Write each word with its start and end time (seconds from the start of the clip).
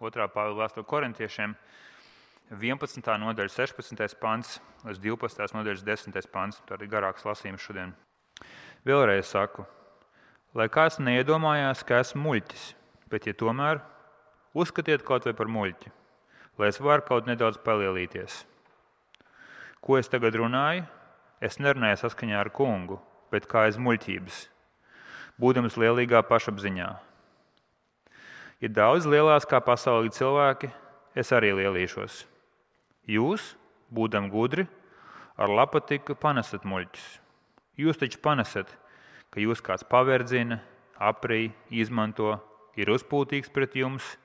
2. 0.00 0.28
Pāvila 0.34 0.64
vēstule 0.64 0.86
korintiešiem, 0.88 1.54
11. 2.48 3.02
nodaļa, 3.20 3.52
16. 3.52 4.18
pants 4.22 4.56
līdz 4.86 5.02
12. 5.04 5.54
nodaļas 5.56 5.84
10. 5.84 6.28
pants. 6.32 6.60
Tā 6.64 6.78
ir 6.78 6.88
garāks 6.88 7.26
lasījums 7.26 7.64
šodien. 7.64 7.92
Vēlreiz 8.86 9.28
saku, 9.28 9.66
lai 10.56 10.68
kāds 10.72 11.00
neiedomājās, 11.02 11.82
ka 11.84 11.98
esmu 12.00 12.22
muļķis, 12.24 12.68
bet, 13.12 13.26
ja 13.28 13.34
tomēr, 13.36 13.82
uzskatiet 14.56 15.04
kaut 15.04 15.26
vai 15.28 15.34
par 15.36 15.50
muļķi, 15.50 15.92
lai 16.60 16.70
es 16.72 16.80
varu 16.80 17.04
kaut 17.08 17.28
nedaudz 17.28 17.60
palielīties. 17.64 18.44
Ko 19.84 19.98
es 19.98 20.08
tagad 20.10 20.38
runāju? 20.38 20.86
Es 21.44 21.60
nerunāju 21.62 22.00
saskaņā 22.00 22.38
ar 22.40 22.48
kungu, 22.50 22.96
bet 23.30 23.44
kā 23.50 23.68
aiz 23.68 23.76
muļķības, 23.78 24.40
būdams 25.38 25.76
lielīgā 25.78 26.24
pašapziņā. 26.26 26.88
Ir 28.58 28.72
daudz 28.74 29.06
lielāks 29.06 29.46
kā 29.46 29.60
pasaulīgi 29.62 30.16
cilvēki, 30.16 30.68
es 31.14 31.30
arī 31.30 31.52
lielīšos. 31.60 32.24
Jūs, 33.06 33.52
būdam 33.94 34.26
gudri, 34.32 34.66
ar 35.38 35.52
lapatiku 35.52 36.16
panesat 36.18 36.66
muļķus. 36.66 37.04
Jūs 37.78 38.00
taču 38.00 38.18
panesat, 38.18 38.72
ka 39.30 39.38
jūs 39.38 39.62
kāds 39.62 39.86
paverdzina, 39.86 40.58
aprī, 40.98 41.52
izmanto, 41.70 42.34
ir 42.74 42.90
uzpūtīgs 42.90 43.52
pret 43.54 43.76
jums, 43.78 44.16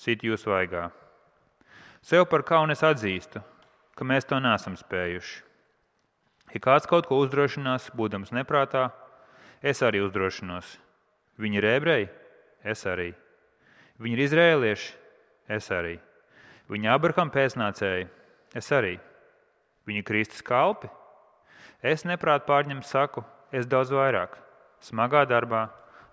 sit 0.00 0.24
jūs 0.24 0.46
vaigā. 0.48 0.88
Sev 2.04 2.24
par 2.28 2.44
kaunu 2.48 2.72
es 2.72 2.84
atzīstu, 2.84 3.42
ka 3.96 4.04
mēs 4.08 4.24
to 4.28 4.40
nesam 4.40 4.78
spējuši. 4.80 5.42
Ja 6.54 6.62
kāds 6.62 6.88
kaut 6.88 7.08
ko 7.10 7.18
uzdrošinās, 7.24 7.90
būdams 7.98 8.32
neprātā, 8.32 8.88
es 9.60 9.82
arī 9.84 10.04
uzdrošinos. 10.04 10.78
Viņi 11.40 11.60
ir 11.60 11.68
ebreji, 11.74 12.08
es 12.64 12.84
arī. 12.88 13.12
Viņi 14.04 14.18
ir 14.18 14.22
izrēlieši, 14.26 14.90
es 15.48 15.70
arī. 15.72 15.94
Viņi 16.68 16.90
Abraham 16.92 17.30
pēcnācēji, 17.32 18.10
es 18.52 18.68
arī. 18.76 18.98
Viņi 19.88 20.02
ir 20.02 20.06
Kristus 20.08 20.44
kalpi. 20.44 20.90
Es 21.80 22.04
neprāt 22.04 22.44
pārņemt 22.44 22.84
saku, 22.84 23.24
es 23.48 23.64
daudz 23.64 23.92
vairāk. 23.96 24.36
Smagā 24.84 25.24
darbā, 25.28 25.70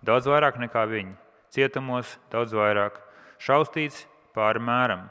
daudz 0.07 0.31
vairāk 0.31 0.59
nekā 0.63 0.85
viņi. 0.87 1.17
Cietumos 1.51 2.15
daudz 2.31 2.55
vairāk. 2.55 2.95
Šaustīts 3.43 4.05
pāri 4.35 4.63
mēram. 4.63 5.09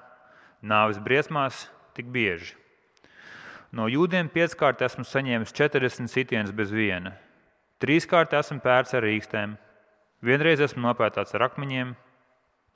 Nāves 0.64 1.00
briesmās 1.04 1.66
tik 1.92 2.08
bieži. 2.08 2.56
No 3.76 3.92
jūdiem 3.92 4.32
pieckārt 4.32 4.80
esmu 4.82 5.04
saņēmis 5.04 5.52
40 5.52 6.08
sitienus 6.08 6.56
bez 6.56 6.72
viena. 6.72 7.12
Trīskārt 7.80 8.32
esmu 8.36 8.60
pērts 8.64 8.96
ar 8.96 9.04
rīkstēm, 9.04 9.52
vienreiz 10.24 10.60
esmu 10.64 10.82
nopētāts 10.88 11.36
ar 11.36 11.46
akmeņiem, 11.46 11.92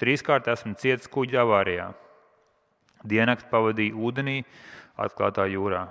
trīskārt 0.01 0.49
esmu 0.53 0.75
cietis 0.81 1.11
kuģa 1.11 1.43
avārijā. 1.45 1.91
Diennakti 3.05 3.51
pavadīju 3.51 4.01
ūdenī, 4.01 4.39
atklātā 5.01 5.47
jūrā. 5.51 5.87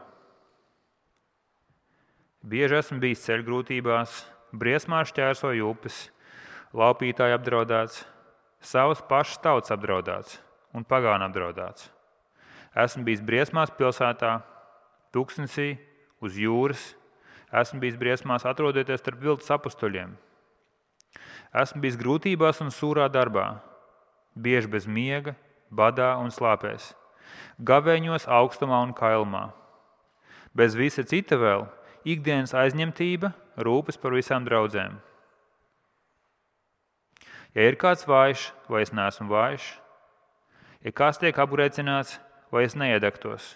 Bieži 2.44 2.80
esmu 2.80 3.00
bijis 3.04 3.24
ceļgrūtībās, 3.24 4.16
briesmās 4.52 5.14
šķērsoju 5.14 5.70
upes, 5.70 6.00
laupītāji 6.76 7.38
apdraudēts, 7.38 8.02
savas 8.60 9.04
pašas 9.08 9.40
tautas 9.44 9.72
apdraudēts 9.76 10.40
un 10.76 10.84
pagāna 10.84 11.30
apdraudēts. 11.30 11.88
Esmu 12.84 13.06
bijis 13.06 13.22
briesmās 13.22 13.72
pilsētā, 13.78 14.40
tūkstnesī, 15.14 15.76
uz 16.24 16.38
jūras. 16.40 16.94
Esmu 17.54 17.84
bijis 17.84 18.00
briesmās, 18.02 18.48
atrodoties 18.50 19.04
starp 19.04 19.20
viltus 19.22 19.52
apstuļiem. 19.54 20.16
Esmu 21.62 21.84
bijis 21.84 22.00
grūtībās 22.00 22.64
un 22.66 22.74
sūrā 22.74 23.06
darbā, 23.14 23.62
bieži 24.36 24.70
bez 24.72 24.88
miega, 24.88 25.36
badā 25.72 26.14
un 26.22 26.34
slāpēs, 26.34 26.92
gavēņos, 27.60 28.28
augstumā 28.28 28.82
un 28.88 28.94
kailumā. 28.98 29.48
Bez 30.54 30.78
visa 30.78 31.06
cita 31.08 31.40
vēl 31.42 31.66
ikdienas 32.06 32.54
aizņemtība, 32.54 33.34
rūpes 33.58 33.98
par 33.98 34.14
visām 34.14 34.46
draudzēm. 34.46 35.00
Ja 37.54 37.68
ir 37.70 37.78
kāds 37.78 38.08
vājš, 38.10 38.52
vai 38.70 38.86
es 38.86 38.94
neesmu 38.94 39.30
vājš, 39.30 39.74
ja 40.86 40.94
kāds 40.94 41.22
tiek 41.22 41.38
apgrēcināts, 41.38 42.18
vai 42.54 42.66
es 42.66 42.78
neiedegtos, 42.78 43.54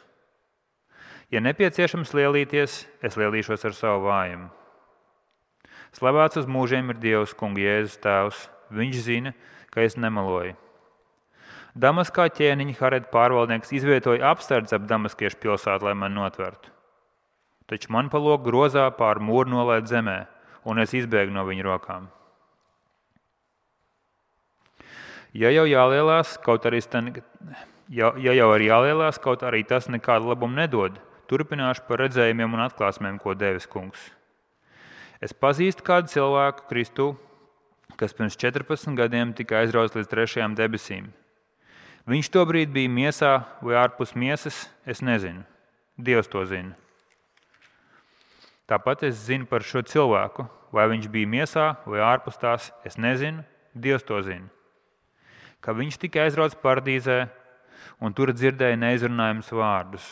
Ja 1.28 1.42
nepieciešams 1.44 2.14
lielīties, 2.16 2.86
es 3.04 3.18
lielīšos 3.20 3.66
ar 3.68 3.74
savu 3.76 4.06
vājumu. 4.06 4.46
Slavēts 5.98 6.40
uz 6.40 6.46
mūžiem 6.48 6.94
ir 6.94 7.02
Dievs, 7.04 7.34
Kungs, 7.36 7.60
Jēzus 7.60 7.98
Tēvs. 8.00 8.46
Viņš 8.72 9.02
zina, 9.04 9.34
ka 9.74 9.84
es 9.84 9.98
nemeloju. 10.00 10.56
Damaskā 11.78 12.26
ķēniņa 12.34 12.74
Hareda 12.80 13.10
pārvaldnieks 13.14 13.70
izvietoja 13.78 14.32
apsardzi 14.32 14.74
ap 14.74 14.88
Damaskiešu 14.90 15.38
pilsētu, 15.44 15.86
lai 15.86 15.94
man 15.94 16.16
notvertu. 16.18 16.72
Taču 17.70 17.92
man 17.94 18.10
pa 18.10 18.18
loku 18.18 18.48
grozā 18.48 18.88
pār 18.98 19.20
mūru 19.22 19.52
nolaid 19.52 19.86
zemē, 19.90 20.24
un 20.66 20.82
es 20.82 20.96
izbēgu 20.98 21.36
no 21.36 21.44
viņa 21.46 21.66
rokām. 21.68 22.08
Ja 25.38 25.52
jau 25.54 25.68
jālielās, 25.70 26.38
kaut 26.42 26.66
arī, 26.66 26.80
stan, 26.82 27.12
ja, 27.94 28.10
ja 28.18 28.34
jau 28.34 28.50
ir 28.56 28.66
jālielās, 28.72 29.22
kaut 29.22 29.46
arī 29.46 29.62
tas 29.68 29.86
nekādu 29.92 30.32
labumu 30.32 30.58
nedod, 30.58 30.98
turpināšu 31.30 31.86
par 31.86 32.02
redzējumiem 32.02 32.58
un 32.58 32.66
atklāsmēm, 32.66 33.22
ko 33.22 33.36
devis 33.38 33.70
kungs. 33.70 34.10
Es 35.22 35.36
pazīstu 35.36 35.86
kādu 35.86 36.10
cilvēku, 36.10 36.66
Kristu, 36.72 37.12
kas 38.02 38.18
pirms 38.18 38.40
14 38.40 38.98
gadiem 38.98 39.38
tika 39.38 39.62
aizrauts 39.62 39.94
līdz 39.98 40.10
trešajām 40.10 40.58
debesīm. 40.58 41.12
Viņš 42.08 42.30
tobrīd 42.32 42.72
bija 42.72 42.92
miesā 42.92 43.32
vai 43.62 43.76
ārpus 43.80 44.14
miesas, 44.16 44.66
es 44.88 45.04
nezinu. 45.04 45.44
Dievs 45.98 46.30
to 46.32 46.44
zina. 46.48 46.76
Tāpat 48.68 49.04
es 49.08 49.26
zinu 49.28 49.48
par 49.48 49.64
šo 49.64 49.82
cilvēku, 49.84 50.46
vai 50.72 50.86
viņš 50.92 51.10
bija 51.12 51.28
miesā 51.28 51.66
vai 51.88 52.00
ārpus 52.04 52.40
tās, 52.40 52.70
es 52.88 52.96
nezinu. 53.00 53.44
Dievs 53.76 54.06
to 54.08 54.22
zina. 54.24 54.48
Ka 55.60 55.76
viņš 55.76 56.00
tika 56.00 56.24
aizrauts 56.24 56.56
paradīzē 56.64 57.26
un 58.00 58.16
tur 58.16 58.32
dzirdēja 58.32 58.80
neizrunājumus 58.80 59.52
vārdus 59.52 60.08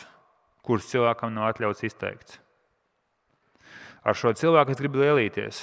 kurus 0.66 0.90
cilvēkam 0.90 1.32
nav 1.34 1.52
atļauts 1.52 1.86
izteikt. 1.86 2.40
Ar 4.06 4.18
šo 4.18 4.32
cilvēku 4.38 4.74
es 4.74 4.80
gribu 4.80 5.02
lielīties, 5.02 5.62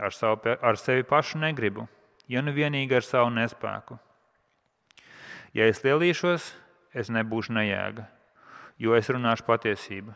ar, 0.00 0.12
savu, 0.16 0.54
ar 0.60 0.78
sevi 0.80 1.04
pašu 1.08 1.40
negribu, 1.40 1.86
ja 2.28 2.44
nu 2.44 2.54
vienīgi 2.56 2.96
ar 2.96 3.06
savu 3.06 3.32
nespēku. 3.32 3.98
Ja 5.52 5.66
es 5.68 5.82
lielīšos, 5.84 6.46
es 6.96 7.10
nebūšu 7.12 7.52
nejēga, 7.52 8.06
jo 8.80 8.94
es 8.96 9.10
runāšu 9.12 9.44
patiesību. 9.44 10.14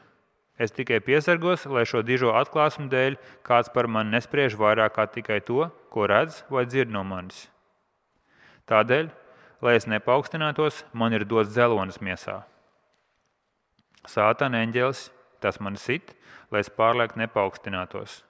Es 0.56 0.72
tikai 0.72 1.02
piesargos, 1.04 1.66
lai 1.69 1.82
šo 1.84 2.00
dižo 2.00 2.30
atklāsmu 2.38 2.88
dēļ 2.88 3.19
kāds 3.44 3.69
par 3.75 3.91
mani 3.92 4.14
nespriež 4.14 4.56
vairāk 4.56 4.94
kā 4.96 5.04
tikai 5.12 5.42
to, 5.44 5.66
ko 5.92 6.08
redz 6.08 6.41
vai 6.48 6.64
dzird 6.64 6.88
no 6.88 7.04
manis. 7.04 7.42
Tādēļ, 8.64 9.10
lai 9.60 9.76
es 9.76 9.84
nepaukstinātos, 9.84 10.86
man 10.96 11.12
ir 11.12 11.28
dots 11.28 11.52
dzelonis 11.52 12.00
miesā. 12.00 12.41
Sātana 14.08 14.64
eņģēlis, 14.64 15.10
tas 15.44 15.60
man 15.60 15.76
sit, 15.76 16.16
lai 16.48 16.64
es 16.64 16.72
pārlieku 16.72 17.20
nepaukstinātos. 17.20 18.22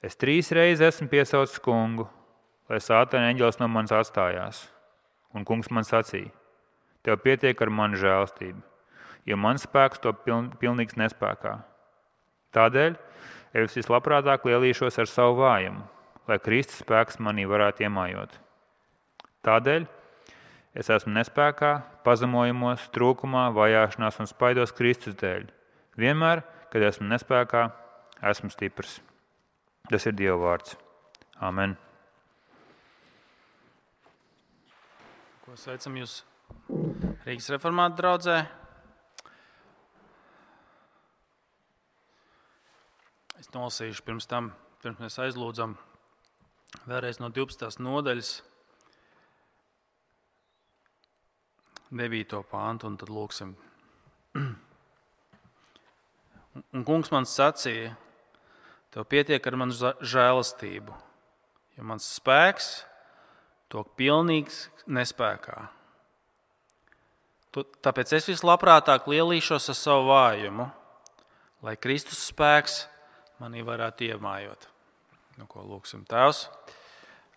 Es 0.00 0.16
trīs 0.16 0.48
reizes 0.56 0.94
esmu 0.94 1.12
piesaucis 1.12 1.60
kungu, 1.60 2.08
lai 2.72 2.80
sātana 2.80 3.34
eņģēlis 3.34 3.60
no 3.60 3.68
manis 3.68 3.92
atstājās. 3.92 4.64
Un 5.36 5.46
kungs 5.46 5.70
man 5.70 5.86
sacīja: 5.86 6.32
Tev 7.06 7.20
pietiek 7.24 7.60
ar 7.62 7.70
manu 7.70 8.00
žēlstību, 8.00 8.60
jo 9.26 9.38
mans 9.38 9.64
spēks 9.66 10.02
to 10.02 10.12
piln, 10.24 10.50
pilnīgs 10.60 10.98
nespējā. 11.00 11.54
Tādēļ 12.56 12.98
es 13.62 13.78
vislabprātāk 13.78 14.44
lielīšos 14.48 14.98
ar 14.98 15.08
savu 15.08 15.40
vājumu, 15.44 15.86
lai 16.28 16.42
Kristus 16.42 16.82
spēks 16.82 17.22
manī 17.22 17.46
varētu 17.48 17.86
iemājot. 17.86 18.36
Tādēļ 19.46 19.86
Es 20.70 20.86
esmu 20.86 21.10
nespējā, 21.16 21.72
pazemojumos, 22.06 22.86
trūkumā, 22.94 23.48
vajāšanās 23.56 24.20
un 24.22 24.30
spaidos 24.30 24.74
Kristus 24.76 25.18
dēļ. 25.18 25.48
Vienmēr, 25.98 26.44
kad 26.70 26.86
esmu 26.92 27.10
nespējā, 27.10 27.66
esmu 28.30 28.54
stiprs. 28.54 29.00
Tas 29.90 30.06
ir 30.06 30.14
Dieva 30.14 30.38
vārds. 30.44 30.78
Amen. 31.42 31.74
Ko 35.50 35.56
sveicam 35.58 35.96
jūs 35.98 36.12
Rīgas 37.26 37.48
reformāta 37.50 37.96
draugzē? 37.98 38.34
Es 43.40 43.48
nolasīšu 43.50 44.04
pirms 44.06 44.28
tam, 44.30 44.52
pirms 44.78 45.00
mēs 45.02 45.16
aizlūdzam 45.24 45.72
vēlreiz 46.84 47.18
no 47.18 47.32
12. 47.34 47.82
nodaļas. 47.82 48.30
9. 51.98 52.36
pāntu, 52.52 52.86
un 52.86 52.94
tad 53.00 53.10
lūksim. 53.10 53.56
Un 56.78 56.86
kungs 56.86 57.10
man 57.10 57.26
sacīja, 57.26 57.96
tev 58.94 59.02
pietiek 59.10 59.50
ar 59.50 59.58
manu 59.64 59.74
žēlastību, 60.14 60.94
jo 61.74 61.88
mans 61.90 62.06
spēks 62.20 62.70
to 63.70 63.84
pilnīgs 63.98 64.66
nespējā. 64.90 65.68
Tāpēc 67.50 68.12
es 68.14 68.28
vislabprātāk 68.30 69.08
lielīšos 69.10 69.72
ar 69.72 69.78
savu 69.78 70.10
vājumu, 70.10 70.68
lai 71.66 71.74
Kristus 71.82 72.22
spēks 72.30 72.84
manī 73.42 73.64
varētu 73.66 74.06
iemājot. 74.10 74.68
Nu, 75.40 75.48
ko 75.50 75.64
lūksim 75.64 76.04
Tēvs? 76.06 76.44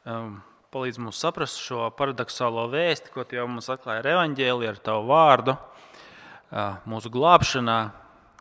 Um, 0.06 0.42
palīdz 0.74 1.00
mums 1.02 1.22
saprast 1.24 1.62
šo 1.64 1.88
paradoxālo 1.98 2.68
vēsti, 2.72 3.14
ko 3.14 3.26
jau 3.26 3.46
mums 3.50 3.70
atklāja 3.72 4.04
Evanģēlija 4.14 4.74
ar 4.74 4.82
tavu 4.84 5.08
vārdu, 5.10 5.56
uh, 5.56 6.82
mūsu 6.90 7.10
glābšanā, 7.14 7.80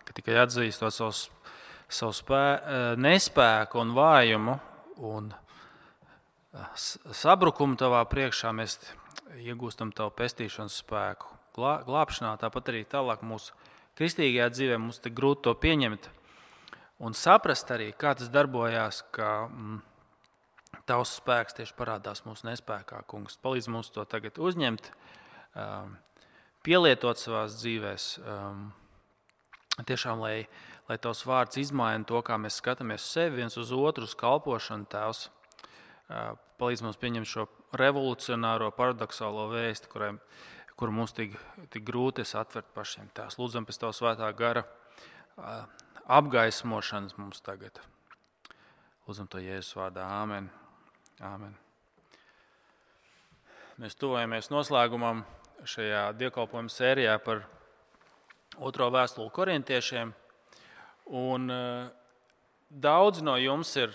ka 0.02 0.16
tikai 0.16 0.40
atzīstot 0.42 0.96
savus, 0.96 1.26
savu 1.92 2.16
spē, 2.16 2.42
uh, 2.42 2.84
nespēku 3.00 3.80
un 3.80 3.94
vājumu 3.96 4.58
un 5.12 5.32
sabrukumu 7.16 7.78
tavā 7.80 8.02
priekšā, 8.08 8.52
mēs 8.56 8.78
iegūstam 9.40 9.92
tavu 9.96 10.12
pestīšanas 10.16 10.80
spēku 10.82 11.30
glā, 11.56 11.78
glābšanā, 11.86 12.34
tāpat 12.40 12.72
arī 12.72 12.82
tālāk 12.88 13.22
mūsu 13.24 13.56
kristīgajā 13.98 14.50
dzīvē 14.52 14.80
mums 14.80 15.00
ir 15.04 15.14
grūti 15.16 15.48
to 15.48 15.54
pieņemt 15.62 16.10
un 17.02 17.16
saprast 17.18 17.70
arī, 17.74 17.90
kā 17.98 18.14
tas 18.18 18.30
darbojās, 18.32 19.02
ka 19.14 19.48
mm, 19.48 19.80
tavs 20.88 21.16
spēks 21.18 21.58
tieši 21.58 21.74
parādās 21.78 22.24
mūsu 22.26 22.46
nespējā. 22.48 23.02
Kungs, 23.10 23.38
palīdz 23.42 23.68
mums 23.72 23.90
to 23.94 24.04
tagad 24.08 24.38
uzņemt, 24.38 24.92
um, 25.58 25.96
pielietot 26.66 27.20
savā 27.20 27.46
dzīvē. 27.50 27.96
Um, 28.22 28.70
tiešām, 29.88 30.22
lai, 30.22 30.46
lai 30.88 30.98
tavs 31.02 31.24
vārds 31.26 31.58
izmaina 31.60 32.06
to, 32.08 32.20
kā 32.22 32.38
mēs 32.38 32.60
skatāmies 32.62 33.06
sevi 33.14 33.40
viens 33.40 33.58
uz 33.58 33.72
otru, 33.74 34.06
uz 34.06 34.16
kalpošanu, 34.18 34.88
Tēvs. 34.92 35.26
Palīdz 36.60 36.82
mums 36.84 36.98
pieņemt 37.00 37.28
šo 37.28 37.46
revolucionāro, 37.78 38.68
paradoxālo 38.76 39.48
vēstu, 39.52 39.88
kurai 39.92 40.12
kur 40.76 40.90
mums 40.90 41.14
tik, 41.16 41.36
tik 41.70 41.84
grūti 41.86 42.24
atvert 42.38 42.68
pašiem. 42.74 43.10
Tās 43.14 43.38
lūdzam 43.38 43.66
pēc 43.68 43.80
Tava 43.80 43.94
svētā 43.96 44.28
gara 44.36 44.64
apgaismošanas 46.10 47.16
mums 47.20 47.42
tagad. 47.44 47.80
Lūdzam 49.06 49.28
to 49.30 49.40
Jēzus 49.42 49.76
vārdā. 49.78 50.06
Āmen. 50.22 50.48
Āmen. 51.22 51.54
Mēs 53.80 53.96
tuvojamies 53.98 54.50
noslēgumam 54.52 55.24
šajā 55.66 56.08
dievkalpojuma 56.18 56.70
sērijā 56.70 57.16
par 57.22 57.44
otro 58.58 58.90
vēstuli 58.92 59.32
korintiešiem. 59.34 60.12
Un, 61.18 61.48
uh, 61.50 61.88
daudz 62.70 63.22
no 63.24 63.34
jums 63.40 63.72
ir, 63.80 63.94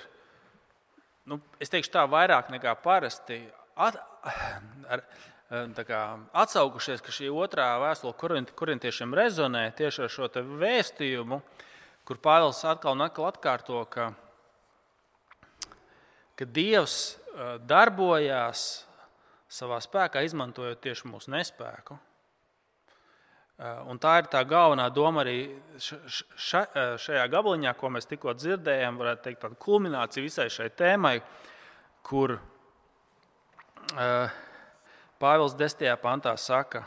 nu, 1.27 1.39
es 1.61 1.71
teikšu 1.71 1.93
tā, 1.93 2.05
vairāk 2.09 2.51
nekā 2.53 2.73
parasti. 2.83 3.41
At, 3.77 3.99
ar, 4.89 5.03
kā, 5.87 6.01
atsaukušies, 6.43 7.03
ka 7.03 7.13
šī 7.13 7.29
otrā 7.31 7.69
vēstule 7.83 8.15
korint, 8.19 8.53
korintiešiem 8.57 9.13
rezonē 9.17 9.67
tieši 9.77 10.07
ar 10.07 10.13
šo 10.13 10.31
vēstījumu, 10.63 11.41
kur 12.07 12.21
Pāvils 12.23 12.63
atkal 12.65 12.95
un 12.97 13.05
atkal 13.05 13.29
atkārto, 13.29 13.83
ka, 13.91 14.09
ka 16.39 16.49
Dievs 16.57 17.17
darbojās 17.67 18.65
savā 19.47 19.79
spēkā, 19.83 20.25
izmantojot 20.25 20.81
tieši 20.83 21.07
mūsu 21.11 21.31
nespēku. 21.35 21.99
Un 23.57 23.97
tā 23.97 24.19
ir 24.21 24.27
tā 24.29 24.43
galvenā 24.45 24.85
doma 24.93 25.23
arī 25.23 25.47
ša, 25.81 26.59
šajā 27.01 27.23
gabaliņā, 27.33 27.71
ko 27.73 27.89
mēs 27.89 28.05
tikko 28.05 28.35
dzirdējām. 28.37 28.99
Varētu 29.01 29.23
teikt, 29.25 29.41
tāda 29.41 29.57
kulminācija 29.57 30.21
visai 30.21 30.45
šai 30.53 30.67
tēmai, 30.77 31.15
kur 32.05 32.35
uh, 32.37 34.35
Pāvils 35.17 35.57
10. 35.57 35.89
pantā 36.03 36.35
saka, 36.37 36.83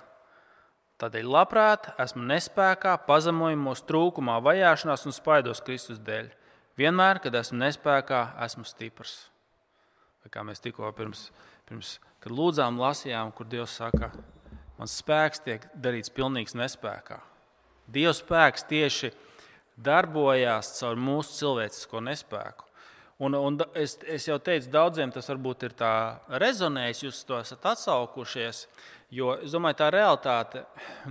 tādēļ 1.03 1.27
labprāt 1.35 1.91
esmu 1.99 2.23
nespējā, 2.31 2.95
pazemoju 3.03 3.59
mūsu 3.59 3.89
trūkumā, 3.91 4.39
vajāšanās 4.47 5.09
un 5.11 5.17
spaidos 5.17 5.65
Kristus 5.67 5.99
dēļ. 6.07 6.31
Vienmēr, 6.79 7.19
kad 7.25 7.35
esmu 7.35 7.59
nespējā, 7.65 8.23
esmu 8.47 8.63
stiprs. 8.69 9.25
Vai 10.23 10.31
kā 10.31 10.47
mēs 10.47 10.63
tikko 10.63 10.93
pirms, 10.95 11.33
pirms 11.67 11.97
lūdzām, 12.31 12.79
lasījām, 12.79 13.35
kur 13.35 13.51
Dievs 13.51 13.75
saka, 13.81 14.13
mans 14.81 14.97
spēks 15.03 15.45
tiek 15.45 15.67
darīts 15.77 16.13
pilnīgs 16.17 16.57
nespējā. 16.57 17.21
Dieva 17.91 18.15
spēks 18.17 18.65
tieši 18.71 19.13
darbojās 19.81 20.75
caur 20.79 20.99
mūsu 21.01 21.37
cilvēcisko 21.41 22.03
nespēku. 22.09 22.67
Un, 23.21 23.37
un 23.37 23.59
es, 23.77 23.99
es 24.09 24.25
jau 24.31 24.39
teicu, 24.41 24.71
daudziem 24.73 25.11
tas 25.13 25.29
varbūt 25.29 25.67
ir 25.69 25.75
rezonējis, 26.41 27.03
jūs 27.05 27.21
to 27.29 27.37
esat 27.37 27.67
atsaukušies. 27.75 28.65
Jo 29.13 29.35
es 29.45 29.53
domāju, 29.53 29.77
tā 29.83 29.91
realitāte 29.93 30.63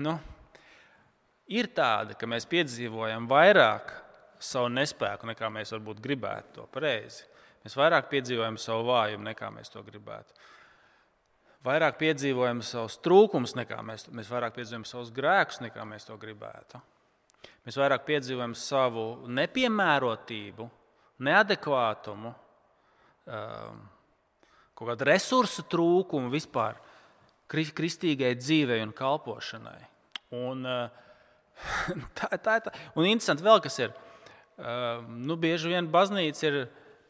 nu, 0.02 0.16
ir 1.52 1.70
tāda, 1.76 2.16
ka 2.18 2.30
mēs 2.30 2.48
piedzīvojam 2.50 3.28
vairāk 3.30 3.92
savu 4.42 4.72
nespēku, 4.74 5.28
nekā 5.30 5.52
mēs 5.54 5.76
varbūt 5.76 6.02
gribētu 6.02 6.56
to 6.56 6.66
pareizi. 6.74 7.28
Mēs 7.66 7.76
vairāk 7.78 8.08
piedzīvojam 8.10 8.58
savu 8.58 8.88
vājumu, 8.88 9.28
nekā 9.30 9.52
mēs 9.54 9.70
to 9.70 9.84
gribētu. 9.86 10.34
Vairāk 11.66 11.98
piedzīvojam 12.00 12.62
savus 12.64 12.96
trūkumus, 13.04 13.52
nekā 13.60 13.82
mēs, 13.84 14.06
mēs 14.16 14.30
vairāk 14.32 14.56
piedzīvojam 14.56 14.86
savus 14.88 15.10
grēkus, 15.12 15.60
nekā 15.66 15.84
mēs 15.88 16.08
to 16.08 16.16
gribētu. 16.20 16.80
Mēs 17.68 17.76
vairāk 17.80 18.06
piedzīvojam 18.08 18.54
savu 18.56 19.28
nepiemērotību, 19.28 20.70
neadekvātumu, 21.28 22.32
um, 23.28 23.82
kaut 24.72 24.94
kādu 24.94 25.10
resursu 25.10 25.68
trūkumu 25.68 26.32
vispār 26.32 26.80
kristīgai 27.52 28.32
dzīvei 28.40 28.80
un 28.86 28.96
kalpošanai. 28.96 29.82
Un, 30.40 30.64
uh, 30.64 30.88
tā, 32.18 32.32
tā, 32.40 32.56
tā. 32.64 32.76
un 32.96 33.10
interesanti 33.10 33.44
vēl, 33.44 33.60
kas 33.68 33.82
ir. 33.84 33.94
Um, 34.60 35.12
nu, 35.28 35.36
bieži 35.40 35.72
vien 35.72 35.92
baznīca 35.92 36.48
ir 36.48 36.62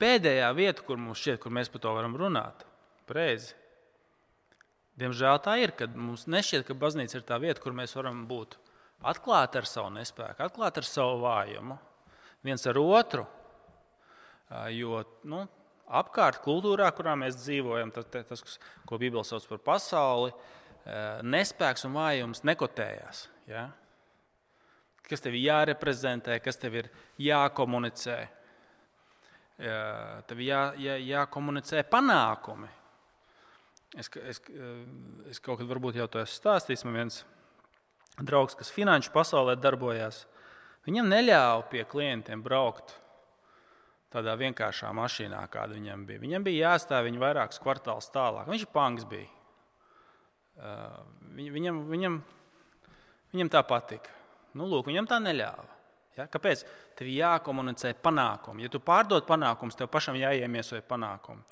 pēdējā 0.01 0.49
vieta, 0.57 0.85
kur 0.85 0.97
mums 1.01 1.21
šķiet, 1.21 1.41
kur 1.43 1.53
mēs 1.53 1.69
par 1.69 1.85
to 1.85 1.93
varam 1.93 2.17
runāt. 2.17 2.65
Preizi. 3.09 3.58
Diemžēl 4.99 5.39
tā 5.43 5.55
ir, 5.63 5.71
kad 5.79 5.93
mums 5.95 6.25
nešķiet, 6.27 6.65
ka 6.67 6.75
baznīca 6.75 7.19
ir 7.19 7.27
tā 7.27 7.39
vieta, 7.39 7.61
kur 7.63 7.75
mēs 7.75 7.95
varam 7.95 8.25
būt 8.27 8.57
atklāti 9.07 9.61
ar 9.61 9.67
savu 9.69 9.93
nespēku, 9.95 10.43
atklāti 10.43 10.81
ar 10.81 10.87
savu 10.87 11.21
vājumu, 11.23 11.77
viens 12.43 12.65
ar 12.67 12.79
otru 12.81 13.27
Jo 14.73 15.03
nu, 15.29 15.43
apkārt 15.85 16.41
kultūrā, 16.41 16.89
kurā 16.97 17.13
mēs 17.19 17.37
dzīvojam, 17.43 17.91
tas, 17.93 18.07
tas 18.09 18.57
ko 18.89 18.97
Bībele 19.01 19.25
sauc 19.27 19.45
par 19.49 19.61
pasauli, 19.61 20.33
nespēks 21.21 21.85
un 21.85 21.93
vājums 21.93 22.41
nekotējās. 22.47 23.27
Ja? 23.49 23.67
Kas 25.05 25.21
tev 25.21 25.37
ir 25.37 25.45
jāreprezentē, 25.45 26.39
kas 26.41 26.57
tev 26.57 26.79
ir 26.81 26.89
jākomunicē? 27.21 28.17
Tev 29.59 30.41
jā, 30.41 30.63
jā, 30.81 30.97
jākomunicē 31.03 31.83
panākumi. 31.91 32.71
Es, 33.97 34.09
es, 34.21 34.41
es 35.31 35.39
kaut 35.41 35.61
kad 35.61 35.69
varbūt 35.69 35.97
jau 35.97 36.05
to 36.11 36.21
esmu 36.21 36.37
stāstījis. 36.37 36.85
Man 36.85 36.97
viens 36.99 37.23
draugs, 38.21 38.57
kas 38.57 38.69
finanšu 38.73 39.13
pasaulē 39.15 39.55
darbojās, 39.57 40.25
viņam 40.85 41.09
neļāva 41.09 41.63
pie 41.71 41.85
klientiem 41.89 42.43
braukt 42.45 42.93
tādā 44.13 44.35
vienkāršā 44.37 44.91
mašīnā, 44.97 45.41
kāda 45.53 45.77
viņam 45.77 46.05
bija. 46.05 46.21
Viņam 46.21 46.45
bija 46.45 46.71
jāstāv 46.71 47.07
viņa 47.07 47.23
vairākus 47.23 47.61
kvartālus 47.61 48.09
tālāk. 48.13 48.49
Viņš 48.49 48.65
ir 48.65 48.71
panks 48.73 49.05
bija. 49.09 49.29
Uh, 50.59 51.01
viņam, 51.37 51.83
viņam, 51.89 52.21
viņam 53.33 53.51
tā 53.53 53.61
patika. 53.65 54.13
Nu, 54.57 54.65
lūk, 54.69 54.89
viņam 54.89 55.07
tā 55.09 55.21
neļāva. 55.23 55.67
Ja? 56.17 56.25
Kāpēc? 56.27 56.65
Tev 56.99 57.09
jākomunicē 57.13 57.93
panākumi. 58.03 58.65
Ja 58.65 58.73
tu 58.73 58.81
pārdod 58.83 59.27
panākumus, 59.29 59.77
tev 59.79 59.91
pašam 59.93 60.17
jāiemiesoja 60.19 60.83
panākumi. 60.89 61.45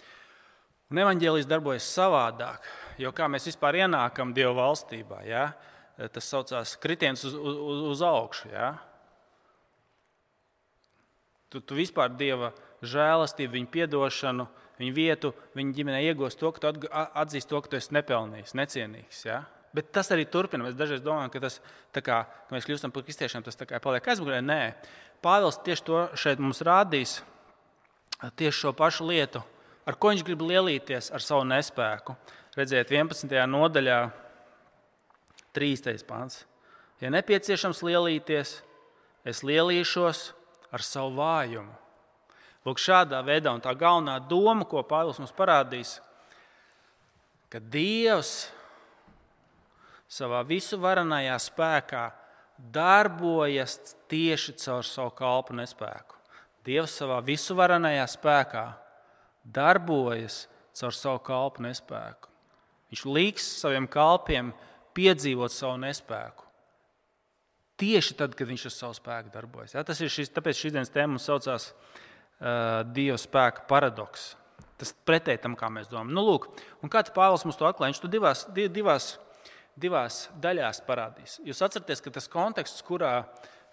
Un 0.88 1.02
evanģēlijas 1.04 1.50
darbojas 1.50 1.88
savādāk. 1.92 2.64
Jo 2.98 3.12
kā 3.16 3.28
mēs 3.30 3.50
vispār 3.50 3.82
ienākam 3.84 4.32
Dieva 4.36 4.54
valstībā, 4.62 5.24
ja? 5.28 5.50
tas 6.14 6.30
saucās 6.30 6.76
kritiens 6.80 7.24
uz, 7.26 7.34
uz, 7.34 7.82
uz 7.92 8.04
augšu. 8.06 8.52
Ja? 8.54 8.70
Tu, 11.52 11.60
tu 11.60 11.78
vispār 11.78 12.14
Dieva 12.16 12.54
žēlastību, 12.86 13.56
viņa 13.58 13.88
atdošanu, 13.88 14.48
viņa 14.78 14.96
vietu, 14.96 15.34
viņa 15.58 15.76
ģimenē 15.80 16.02
iegūsi 16.12 16.40
to, 16.40 16.54
ka 16.54 16.72
tu 16.72 16.90
atzīsti 16.94 17.52
to, 17.52 17.62
ka 17.62 17.72
tu 17.72 17.80
esi 17.80 17.96
nepelnījis, 17.98 18.56
necienīgs. 18.60 19.26
Ja? 19.28 19.42
Bet 19.76 19.92
tas 19.94 20.10
arī 20.14 20.28
turpina. 20.30 20.66
Mēs 20.68 20.78
dažreiz 20.78 21.04
domājam, 21.04 21.34
ka, 21.34 21.42
tas, 21.44 21.60
kā, 21.94 22.22
ka 22.24 22.56
mēs 22.56 22.66
kļūstam 22.70 22.94
par 22.94 23.04
kristiešiem, 23.06 23.44
tas 23.46 23.60
paliek 23.60 24.08
aizmugurē. 24.14 24.40
Nē, 24.46 24.62
Pāvils 25.26 25.60
tieši 25.66 25.84
to 25.86 26.02
šeit 26.18 26.42
mums 26.42 26.62
rādīs, 26.66 27.20
tieši 28.38 28.60
šo 28.62 28.74
pašu 28.78 29.08
lietu, 29.10 29.42
ar 29.88 29.96
ko 29.96 30.12
viņš 30.12 30.24
grib 30.28 30.44
lielīties 30.44 31.12
ar 31.16 31.24
savu 31.24 31.48
nespēku. 31.48 32.18
Redziet, 32.58 32.92
11. 32.92 33.32
nodaļā, 33.48 34.00
3. 35.56 35.96
pāns. 36.08 36.44
Ja 37.02 37.12
nepieciešams 37.14 37.84
lielīties, 37.86 38.58
es 39.28 39.44
lielīšos 39.46 40.32
ar 40.74 40.84
savu 40.84 41.16
vājumu. 41.20 41.74
Lūk, 42.68 42.82
šādā 42.84 43.22
veidā, 43.24 43.54
un 43.56 43.64
tā 43.64 43.72
galvenā 43.78 44.18
doma, 44.28 44.66
ko 44.68 44.82
Pāvils 44.84 45.22
mums 45.22 45.32
parādīs, 45.36 45.98
ka 47.48 47.62
Dievs 47.64 48.50
savā 50.12 50.42
visuvarenajā 50.48 51.38
spēkā 51.46 52.04
darbojas 52.74 53.78
tieši 54.12 54.58
caur 54.60 54.84
savu 54.84 55.14
kalpu 55.16 55.56
nespēku. 55.56 56.18
Dievs 56.68 56.98
savā 57.00 57.22
visuvarenajā 57.24 58.04
spēkā 58.18 58.66
darbojas 59.54 60.46
caur 60.78 60.96
savu 60.96 61.22
kalpu 61.26 61.64
nespēku. 61.66 62.30
Viņš 62.92 63.04
liks 63.10 63.48
saviem 63.62 63.88
kalpiem 63.92 64.54
piedzīvot 64.98 65.54
savu 65.54 65.80
nespēku. 65.82 66.46
Tieši 67.78 68.16
tad, 68.18 68.34
kad 68.38 68.50
viņš 68.50 68.68
ar 68.70 68.74
savu 68.74 68.98
spēku 68.98 69.32
darbojas. 69.34 69.76
Ja? 69.76 69.84
Tas 69.86 70.00
ir 70.02 70.10
šis, 70.10 70.32
tāpēc 70.34 70.58
šīs 70.58 70.74
dienas 70.74 70.94
tēma 70.94 71.22
saucās 71.22 71.70
uh, 71.70 72.82
Dieva 72.90 73.20
spēka 73.22 73.68
paradoks. 73.70 74.32
Tas 74.78 74.94
pretēji 75.06 75.44
tam, 75.44 75.58
kā 75.58 75.70
mēs 75.74 75.90
domājam. 75.90 76.14
Nu, 76.14 76.24
lūk, 76.26 76.48
un 76.86 76.92
kā 76.94 77.04
Pāvils 77.14 77.46
mums 77.46 77.58
to 77.58 77.68
atklāja, 77.70 77.94
viņš 77.94 78.02
to 78.02 78.10
divās, 78.14 78.44
divās, 78.54 79.12
divās 79.78 80.20
daļās 80.42 80.82
parādīs. 80.86 81.38
Jūs 81.46 81.64
atceraties, 81.66 82.02
ka 82.06 82.14
tas 82.14 82.30
konteksts, 82.30 82.86
kurā 82.86 83.14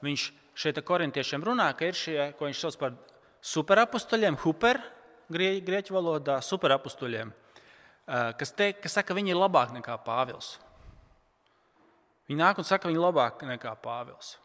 viņš 0.05 0.27
šeit 0.61 0.81
korintiešiem 0.85 1.45
runā, 1.45 1.71
ka 1.77 1.89
ir 1.89 1.99
šie, 1.99 2.19
ko 2.39 2.49
viņš 2.49 2.61
sauc 2.61 2.79
par 2.81 2.97
superapustuļiem, 3.45 4.39
huper, 4.45 4.81
grieķu 5.33 5.97
valodā, 5.97 6.39
superapustuļiem, 6.45 7.33
uh, 7.33 8.31
kas, 8.39 8.53
te, 8.57 8.73
kas 8.77 8.99
saka, 8.99 9.13
ka 9.13 9.19
viņi 9.19 9.35
ir 9.35 9.41
labāki 9.41 9.79
nekā 9.79 9.97
Pāvils. 10.05 10.57
Viņi 12.29 12.41
nāk 12.41 12.59
un 12.61 12.67
saka, 12.67 12.85
ka 12.85 12.91
viņi 12.91 13.01
ir 13.01 13.05
labāki 13.05 13.49
nekā 13.49 13.75
Pāvils. 13.85 14.37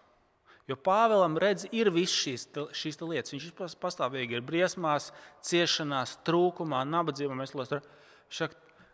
Jo 0.69 0.77
Pāvēlam 0.77 1.37
redz, 1.41 1.65
ir 1.73 1.89
visas 1.89 2.13
šīs, 2.19 2.43
šīs 2.77 2.99
lietas. 3.01 3.33
Viņš 3.33 3.75
pastāvīgi 3.81 4.37
ir 4.37 4.43
briesmās, 4.45 5.09
ciešanās, 5.47 6.19
trūkumā, 6.27 6.83
nabadzībā. 6.85 7.33
Mēs 7.37 7.55
lūdzam, 7.57 7.81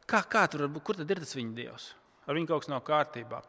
kā, 0.08 0.22
kā 0.24 0.46
tur, 0.51 0.70
kur 0.80 0.96
tad 1.01 1.12
ir 1.12 1.20
tas 1.20 1.36
viņa 1.36 1.56
dievs? 1.58 1.89
Ar 2.25 2.38
viņu 2.38 2.48
kaut 2.54 2.63
kas 2.63 2.72
nav 2.72 2.86
kārtībā. 2.88 3.42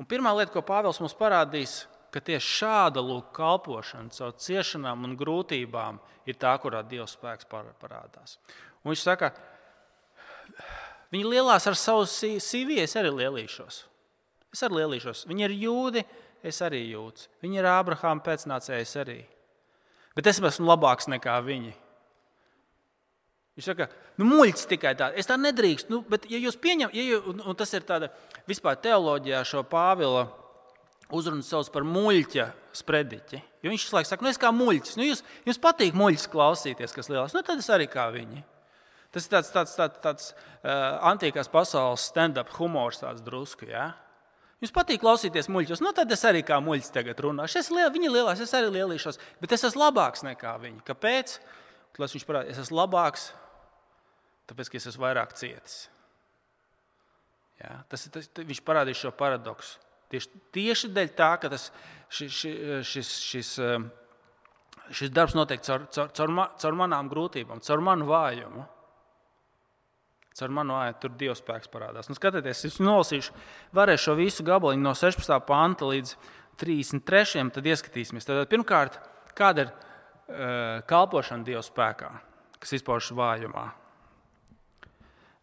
Un 0.00 0.08
pirmā 0.08 0.32
lieta, 0.38 0.54
ko 0.54 0.62
Pāvils 0.64 1.02
mums 1.02 1.16
parādīs, 1.18 1.82
ka 2.14 2.22
tieši 2.24 2.54
šāda 2.60 3.02
lūk, 3.04 3.30
kalpošana 3.36 4.14
caur 4.14 4.34
ciešanām 4.40 5.04
un 5.08 5.16
grūtībām 5.18 6.00
ir 6.28 6.38
tā, 6.40 6.54
kurā 6.62 6.82
Dieva 6.86 7.06
spēks 7.08 7.48
parādās. 7.48 8.38
Un 8.82 8.92
viņš 8.92 9.04
saka, 9.04 9.32
viņi 11.12 11.32
lielās 11.34 11.66
ar 11.68 11.76
savu 11.78 12.06
sīviju, 12.08 12.84
es 12.84 12.96
arī 12.98 13.12
lielīšos. 13.22 13.82
Es 14.54 14.64
arī 14.64 14.82
lielīšos. 14.82 15.26
Viņi 15.28 15.44
ir 15.48 15.56
jūdi, 15.64 16.04
es 16.46 16.62
arī 16.64 16.84
jūtu. 16.88 17.28
Viņi 17.44 17.60
ir 17.60 17.68
Ābrahāma 17.68 18.24
pēcnācējs 18.24 18.96
arī. 19.02 19.20
Bet 20.16 20.30
es 20.30 20.40
esmu 20.40 20.66
labāks 20.70 21.10
nekā 21.10 21.36
viņi. 21.44 21.74
Viņš 23.58 23.66
saka, 23.66 23.88
nu, 24.20 24.26
muļķis 24.30 24.68
tikai 24.70 24.94
tāds. 24.98 25.18
Es 25.18 25.26
tā 25.26 25.36
nedrīkstu. 25.38 25.90
Nu, 25.90 26.00
bet, 26.06 26.28
ja 26.30 26.38
jūs 26.38 26.56
pieņemat, 26.62 26.94
ja 26.94 27.04
jūs, 27.04 27.24
un, 27.26 27.40
un 27.42 27.56
tas 27.58 27.72
ir 27.74 27.82
tāda 27.86 28.08
vispār 28.46 28.78
teoloģijā, 28.82 29.42
šo 29.46 29.64
Pāvila 29.66 30.28
uzrunu 31.14 31.44
sauc 31.44 31.70
par 31.72 31.86
muļķa 31.88 32.48
sprediķi. 32.76 33.40
Jo 33.64 33.72
viņš 33.72 33.86
laikam 33.94 34.10
saka, 34.10 34.24
nu, 34.24 34.32
es 34.32 34.40
kā 34.40 34.50
muļķis. 34.54 34.98
Nu, 34.98 35.06
jūs, 35.08 35.22
jums 35.48 35.60
patīk 35.62 35.96
muļķis 35.98 36.28
klausīties, 36.32 36.94
kas 36.94 37.10
lielāks. 37.10 37.36
Nu, 37.36 37.42
tad 37.46 37.62
es 37.62 37.70
arī 37.72 37.88
kā 37.90 38.08
viņi. 38.14 38.42
Tas 39.14 39.24
ir 39.24 39.32
tāds, 39.32 39.52
tāds, 39.54 39.72
tāds, 39.78 40.02
tāds 40.04 40.28
uh, 40.34 40.98
antīkās 41.08 41.48
pasaules 41.52 42.04
stand-up 42.10 42.52
humors, 42.58 43.00
tāds 43.00 43.24
drusku. 43.24 43.70
Ja? 43.70 43.90
Jums 44.60 44.74
patīk 44.74 45.00
klausīties 45.00 45.48
muļķos, 45.54 45.80
nu 45.84 45.94
tad 45.96 46.12
es 46.12 46.24
arī 46.28 46.44
kā 46.46 46.60
muļķis 46.62 46.92
tagad 46.92 47.20
runāšu. 47.24 47.62
Es 47.62 47.72
liel, 47.72 47.88
viņi 47.94 48.12
lielās, 48.12 48.42
es 48.44 48.52
arī 48.58 48.72
lielīšos, 48.76 49.20
bet 49.40 49.54
es 49.56 49.64
esmu 49.70 49.86
labāks 49.86 50.26
nekā 50.26 50.56
viņi. 50.60 50.84
Kāpēc? 50.86 51.38
Lai 51.98 52.06
viņš 52.06 52.24
parādītu, 52.28 52.54
es 52.54 52.60
esmu 52.62 52.78
labāks, 52.78 53.30
tāpēc 54.46 54.68
ka 54.70 54.78
es 54.78 54.84
esmu 54.92 55.02
vairāk 55.02 55.32
cietis. 55.34 55.78
Ja, 57.58 57.80
tas, 57.90 58.04
tas, 58.14 58.28
viņš 58.38 58.60
parādīs 58.62 59.00
šo 59.00 59.10
paradoksu. 59.18 59.80
Tieši, 60.08 60.42
tieši 60.56 60.90
dēļ 60.96 61.12
tā, 61.18 61.30
ka 61.42 61.50
tas, 61.52 61.68
šis, 62.08 62.40
šis, 62.88 63.12
šis, 63.28 63.52
um, 63.60 63.90
šis 64.88 65.12
darbs 65.12 65.36
notiek 65.36 65.62
caur, 65.64 65.84
caur, 65.92 66.10
caur, 66.16 66.34
caur 66.60 66.78
manām 66.78 67.10
grūtībām, 67.12 67.60
caur 67.64 67.84
manu 67.84 68.08
vājumu. 68.08 68.64
Ar 70.38 70.52
manu 70.54 70.76
āju 70.78 70.94
tur 71.02 71.14
Dieva 71.18 71.34
spēks 71.34 71.70
parādās. 71.72 72.06
Nu, 72.06 72.14
skatieties, 72.14 72.60
es 72.68 72.76
nolasīšu 72.78 73.32
varēšu 73.74 74.04
šo 74.04 74.12
visu 74.20 74.44
gabaliņu 74.46 74.84
no 74.84 74.92
16. 74.94 75.34
panta 75.48 75.88
līdz 75.88 76.12
33. 76.62 77.48
Tad 77.56 77.66
ieskatīsimies. 77.66 78.26
Tad, 78.28 78.44
pirmkārt, 78.50 79.00
kāda 79.38 79.64
ir 79.64 79.72
uh, 79.72 80.78
kalpošana 80.86 81.46
Dieva 81.46 81.64
spēkā, 81.66 82.12
kas 82.62 82.76
izpaužas 82.78 83.16
vājumā. 83.18 83.66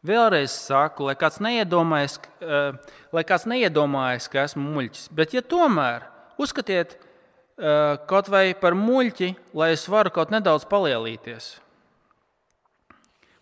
Vēlreiz 0.05 0.53
saku, 0.53 1.07
lai 1.07 1.15
kāds 1.17 1.39
neiedomājas, 1.41 2.19
uh, 2.43 2.77
lai 3.15 3.23
kāds 3.27 3.47
neiedomājas 3.49 4.29
ka 4.31 4.43
esmu 4.45 4.63
muļķis. 4.75 5.09
Bet, 5.15 5.33
ja 5.33 5.41
tomēr 5.41 6.05
uzskatiet 6.41 6.97
uh, 6.97 7.97
kaut 8.09 8.29
vai 8.29 8.49
par 8.59 8.77
muļķi, 8.77 9.31
lai 9.57 9.71
es 9.73 9.87
varu 9.89 10.13
kaut 10.13 10.33
nedaudz 10.35 10.67
palielīties, 10.69 11.55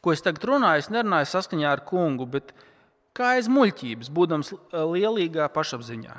ko 0.03 0.15
es 0.15 0.23
tagad 0.23 0.45
runāju, 0.47 0.85
es 0.85 0.91
nerunāju 0.93 1.31
saskaņā 1.31 1.71
ar 1.71 1.83
kungu, 1.87 2.27
bet 2.29 2.55
kā 3.15 3.35
aiz 3.37 3.49
muļķības, 3.51 4.11
būdams 4.13 4.53
lielīgā 4.71 5.47
pašapziņā. 5.53 6.15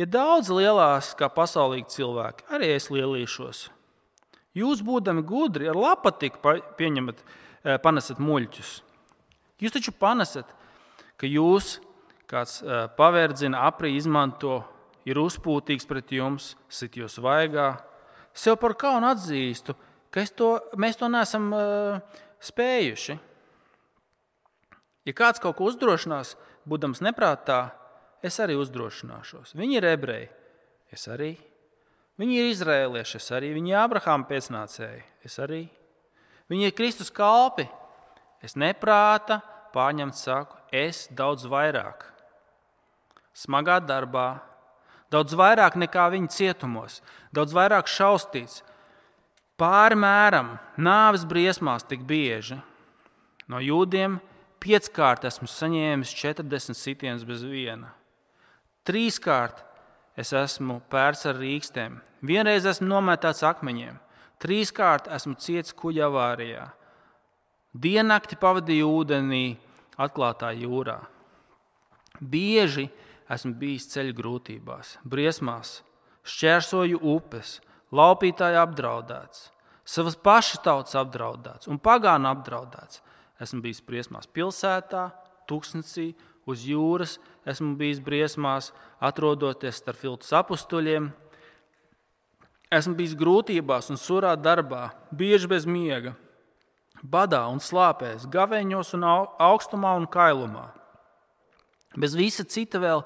Ja 0.00 0.08
daudz 0.08 0.48
lielās 0.48 1.12
kā 1.18 1.28
pasaulīgi 1.28 1.92
cilvēki, 1.92 2.46
arī 2.52 2.70
es 2.78 2.88
lielīšos. 2.88 3.66
Jūs, 4.56 4.80
būdami 4.84 5.24
gudri, 5.24 5.68
ar 5.68 5.76
lapatiku 5.76 6.56
pieņemat, 6.76 7.20
panesat 7.84 8.20
muļķus. 8.20 8.72
Jūs 9.62 9.74
taču 9.76 9.94
panesat, 9.94 10.48
ka 11.16 11.28
jūs 11.30 11.76
kāds 12.32 12.62
pavērdzina, 12.96 13.60
aprī 13.68 13.92
izmanto, 13.98 14.62
ir 15.08 15.20
uzpūtīgs 15.20 15.86
pret 15.88 16.12
jums, 16.14 16.52
sit 16.72 16.96
jūs 16.98 17.18
vaigā. 17.22 17.74
Sev 18.32 18.56
par 18.62 18.74
kaunu 18.78 19.10
atzīstu, 19.10 19.74
ka 20.12 20.24
to, 20.36 20.54
mēs 20.80 20.96
to 21.00 21.10
neesam 21.12 21.50
uh, 21.52 22.22
spējuši. 22.42 23.18
Ja 25.08 25.14
kāds 25.18 25.42
kaut 25.42 25.58
ko 25.58 25.68
uzdrošinās, 25.68 26.36
būdams 26.68 27.02
neprātā, 27.04 27.72
es 28.24 28.38
arī 28.40 28.56
uzdrošināšos. 28.60 29.56
Viņi 29.58 29.80
ir 29.80 29.88
ebreji, 29.92 30.28
es 30.94 31.08
arī. 31.10 31.34
Viņi 32.20 32.38
ir 32.38 32.50
izrēlieši, 32.52 33.18
es 33.18 33.30
arī. 33.34 33.50
Viņi 33.56 33.74
ir 33.74 33.80
Abrahāma 33.82 34.28
pēcnācēji, 34.30 35.02
es 35.26 35.38
arī. 35.42 35.64
Viņi 36.52 36.68
ir 36.68 36.76
Kristus 36.78 37.10
kalpi. 37.12 37.66
Es 38.42 38.54
neprāta 38.58 39.40
pārņemt 39.74 40.16
saku, 40.18 40.58
es 40.72 41.06
daudz 41.12 41.46
vairāk. 41.48 42.06
Smagā 43.32 43.78
darbā, 43.80 44.42
daudz 45.12 45.36
vairāk 45.36 45.78
nekā 45.80 46.08
viņi 46.12 46.32
cietumos, 46.32 47.00
daudz 47.32 47.54
vairāk 47.56 47.88
šaustīts, 47.88 48.60
pārmēram 49.60 50.56
nāves 50.76 51.24
briesmās 51.28 51.86
tik 51.88 52.04
bieži. 52.08 52.58
No 53.48 53.60
jūdiem 53.60 54.18
pieckārt 54.62 55.26
esmu 55.28 55.48
saņēmis 55.50 56.12
40 56.18 56.78
sitienus 56.78 57.26
bez 57.28 57.42
viena. 57.46 57.92
Trīskārt 58.86 59.62
es 60.18 60.32
esmu 60.36 60.80
pērts 60.92 61.26
ar 61.30 61.38
rīkstēm, 61.40 61.98
vienreiz 62.22 62.66
esmu 62.68 62.88
nometāts 62.90 63.44
akmeņiem, 63.46 63.98
trīskārt 64.42 65.10
esmu 65.14 65.36
ciets 65.38 65.74
kuģa 65.78 66.08
avārijā. 66.08 66.68
Diennakti 67.72 68.36
pavadīju 68.36 68.88
ūdenī, 69.00 69.56
atklātā 69.96 70.50
jūrā. 70.52 70.98
Bieži 72.20 72.90
esmu 73.32 73.54
bijis 73.56 73.86
ceļu 73.94 74.12
grūtībās, 74.18 74.98
briesmās, 75.08 75.78
šķērsoju 76.28 77.00
upes, 77.14 77.60
laupītāji 77.92 78.58
apdraudēts, 78.60 79.46
savas 79.88 80.18
pašas 80.20 80.60
tautas 80.64 80.98
apdraudēts 81.00 81.70
un 81.72 81.80
pagānu 81.80 82.28
apdraudēts. 82.30 83.00
Esmu 83.42 83.62
bijis 83.64 83.80
briesmās 83.82 84.28
pilsētā, 84.30 85.08
tūkstnesī, 85.50 86.12
uz 86.46 86.66
jūras, 86.68 87.16
esmu 87.48 87.72
bijis 87.80 88.02
briesmās, 88.04 88.68
atrodoties 89.02 89.80
starp 89.80 89.98
filtrus 89.98 90.34
apstuļiem. 90.36 91.08
Esmu 92.72 92.94
bijis 93.00 93.16
grūtībās 93.18 93.90
un 93.90 93.98
surā 93.98 94.36
darbā, 94.38 94.90
bieži 95.10 95.50
bez 95.50 95.66
miega, 95.66 96.14
badā 97.02 97.44
un 97.50 97.60
slāpēs, 97.60 98.28
gaveņos, 98.30 98.94
un 98.98 99.06
augstumā 99.06 99.96
un 99.98 100.06
kailumā. 100.06 100.70
Bez 101.98 102.16
visa 102.16 102.44
cita 102.48 102.80
vēl 102.80 103.04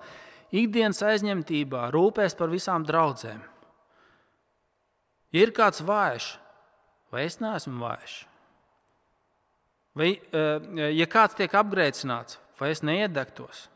ikdienas 0.54 1.02
aizņemtībā, 1.02 1.88
rūpēs 1.94 2.36
par 2.38 2.52
visām 2.52 2.86
draudzēm 2.86 3.42
Ja 5.36 5.42
ir 5.44 5.52
kāds 5.52 5.82
vājš, 5.84 6.30
vai 7.12 7.26
es 7.26 7.34
neesmu 7.42 7.80
vājš? 7.82 8.14
Vai, 9.96 10.10
eh, 10.16 10.68
ja 10.96 11.06
kāds 11.08 11.36
tiek 11.36 11.52
apgrēcināts, 11.52 12.38
vai 12.60 12.70
es 12.72 12.80
neiedegtos? 12.80 13.66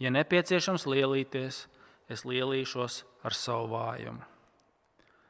Ja 0.00 0.10
nepieciešams 0.10 0.84
lielīties, 0.84 1.66
es 2.12 2.24
lielīšos 2.28 3.04
ar 3.24 3.32
savu 3.32 3.70
vājumu. 3.72 4.24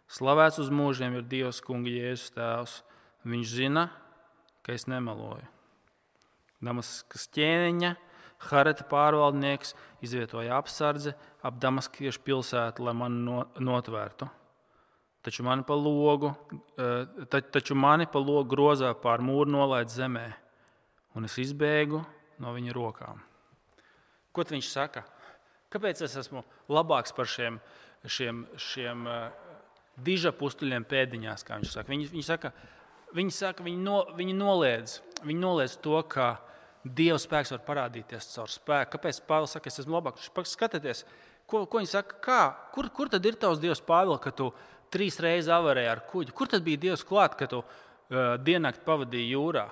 Slavēts 0.08 0.58
uz 0.58 0.70
mūžiem 0.70 1.14
ir 1.18 1.22
Dievs, 1.22 1.60
Kunga 1.62 1.88
Jēzus 1.88 2.32
Tēvs. 2.34 2.82
Viņš 3.28 3.50
zina, 3.54 3.86
ka 4.66 4.74
es 4.74 4.88
nemeloju. 4.90 5.46
Damaskas 6.62 7.28
ķēniņa 7.34 7.94
Hareta 8.42 8.84
pārvaldnieks 8.90 9.74
izvietoja 10.02 10.56
apsardzi 10.58 11.12
ap 11.46 11.58
Damaskiešu 11.62 12.22
pilsētu, 12.26 12.82
lai 12.82 12.94
mani 12.98 13.20
no, 13.22 13.42
notvērtu. 13.62 14.26
Taču 15.22 15.44
mani 15.46 15.62
pa 15.66 15.76
logu, 15.78 16.32
eh, 16.74 17.06
ta, 17.30 17.38
taču 17.38 17.76
mani 17.78 18.08
pa 18.10 18.18
logu 18.18 18.48
grozā 18.50 18.90
pār 18.98 19.22
mūru 19.22 19.46
nolaid 19.54 19.92
zemē, 19.92 20.26
un 21.14 21.28
es 21.28 21.38
izbēgu 21.38 22.02
no 22.42 22.54
viņa 22.56 22.74
rokām. 22.74 23.22
Ko 24.34 24.42
viņš 24.48 24.72
saka? 24.72 25.04
Kāpēc 25.70 26.02
es 26.02 26.16
esmu 26.18 26.42
labāks 26.68 27.14
par 27.14 27.28
šiem, 27.28 27.60
šiem, 28.04 28.42
šiem 28.60 29.06
uh, 29.08 29.30
diža 29.96 30.32
pustuļiem 30.36 30.84
pēdiņās, 30.88 31.44
kā 31.46 31.60
viņš 31.60 31.74
saka? 31.76 31.92
Viņi, 31.92 32.08
viņi 32.12 32.26
saka, 32.26 32.50
viņi, 33.16 33.34
saka, 33.34 33.64
viņi, 33.66 33.80
no, 33.84 33.98
viņi, 34.18 34.34
noliedz, 34.36 34.96
viņi 35.24 35.42
noliedz 35.42 35.76
to, 35.82 35.98
ka 36.08 36.34
Dieva 36.82 37.18
spēks 37.22 37.52
var 37.54 37.60
parādīties 37.62 38.32
caur 38.32 38.50
spēku. 38.50 38.96
Kāpēc 38.96 39.20
Pāvils 39.28 39.52
saka, 39.54 39.70
es 39.70 39.78
esmu 39.78 39.94
labāks? 39.94 40.26
Skatieties, 40.50 41.04
ko, 41.46 41.62
ko 41.70 41.78
viņi 41.78 41.92
saka, 41.92 42.16
kā, 42.24 42.40
kur, 42.74 42.88
kur 42.90 43.12
tad 43.12 43.26
ir 43.28 43.38
tavs 43.38 43.60
Dievs, 43.62 43.82
Pāvils, 43.86 44.18
ka 44.24 44.32
tu 44.34 44.48
trīs 44.92 45.20
reizes 45.22 45.52
avarēji 45.54 45.92
ar 45.92 46.02
kuģi? 46.10 46.34
Kur 46.34 46.50
tad 46.50 46.66
bija 46.66 46.80
Dievs 46.88 47.06
klāt, 47.06 47.36
ka 47.38 47.46
tu 47.50 47.60
uh, 47.62 48.34
diennakti 48.42 48.82
pavadīji 48.88 49.30
jūrā? 49.36 49.68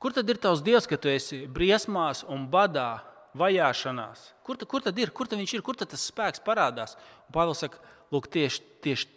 Kur 0.00 0.16
tad 0.16 0.32
ir 0.32 0.40
tavs 0.40 0.64
Dievs, 0.64 0.88
ka 0.88 0.96
tu 0.96 1.12
esi 1.12 1.42
briesmās 1.44 2.24
un 2.30 2.48
badā 2.48 3.02
vajāšanās. 3.38 4.24
Kur, 4.46 4.56
ta, 4.56 4.64
kur 4.64 4.82
tad 4.84 4.96
ir? 4.98 5.12
Kur 5.12 5.28
tad 5.28 5.40
viņš 5.42 5.58
ir? 5.58 5.64
Kur 5.66 5.76
tad 5.76 5.92
tas 5.92 6.08
spēks 6.08 6.40
parādās? 6.46 6.96
Un 7.28 7.36
Pāvils 7.36 7.60
saka, 7.66 7.82
lūk, 8.14 8.30
tieši, 8.32 8.64
tieši, 8.84 9.10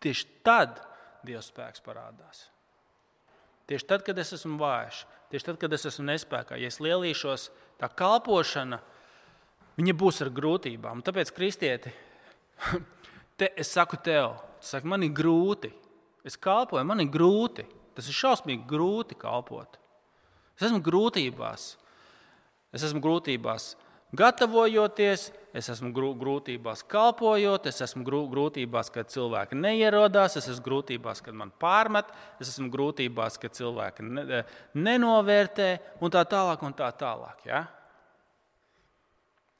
tieši 0.00 0.30
tad 0.46 0.80
Dieva 1.24 1.42
spēks 1.44 1.84
parādās. 1.84 2.46
Tieši 3.66 3.88
tad, 3.88 4.04
kad 4.06 4.18
es 4.18 4.34
esmu 4.36 4.58
vājš, 4.60 5.04
tieši 5.32 5.48
tad, 5.48 5.60
kad 5.62 5.72
es 5.74 5.86
esmu 5.88 6.06
nespējīgs, 6.10 6.60
ja 6.62 6.68
es 6.70 6.78
lielīšos, 6.82 7.48
tā 7.80 7.88
kalpošana, 7.98 8.80
būs 9.76 10.22
ar 10.22 10.30
grūtībām. 10.34 11.02
Tāpēc, 11.06 11.32
kristieti, 11.34 11.92
te, 13.38 13.50
es 13.56 13.72
saku 13.72 13.98
tev, 14.04 14.36
saki, 14.60 14.86
man 14.88 15.02
ir 15.02 15.16
grūti. 15.16 15.72
Es 16.26 16.38
kalpoju, 16.38 16.84
man 16.86 17.02
ir 17.02 17.10
grūti. 17.12 17.66
Tas 17.96 18.06
ir 18.10 18.16
šausmīgi 18.16 18.66
grūti 18.68 19.16
kalpot. 19.18 19.78
Es 20.56 20.66
esmu 20.68 20.82
grūtībās 20.84 21.74
es 22.76 22.84
esmu 22.86 23.00
grūtībās 23.04 23.74
gatavojoties, 24.16 25.28
es 25.56 25.68
esmu 25.72 25.92
grūtībās 25.96 26.82
kalpojot, 26.90 27.68
es 27.70 27.80
esmu 27.84 28.04
grūtībās, 28.06 28.90
kad 28.92 29.10
cilvēki 29.12 29.58
neierodās, 29.58 30.36
es 30.40 30.48
esmu 30.52 30.64
grūtībās, 30.66 31.22
kad 31.24 31.36
man 31.36 31.52
pārmet, 31.62 32.10
es 32.42 32.50
esmu 32.52 32.68
grūtībās, 32.72 33.38
kad 33.40 33.56
cilvēki 33.56 34.06
nenovērtē 34.76 35.70
un 36.00 36.12
tā 36.12 36.24
tālāk. 36.28 36.64
Un 36.66 36.76
tā 36.76 36.90
tālāk 36.98 37.48
ja? 37.48 37.64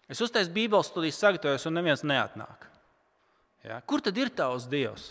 Es 0.06 0.20
uztaisu 0.22 0.52
Bībeles 0.54 0.90
studijas 0.90 1.18
sagatavojos, 1.18 1.66
un 1.66 1.78
neviens 1.80 2.04
neatnāk. 2.06 2.68
Ja? 3.66 3.80
Kur 3.82 4.04
tad 4.04 4.18
ir 4.18 4.30
tavs 4.30 4.68
Dievs? 4.70 5.10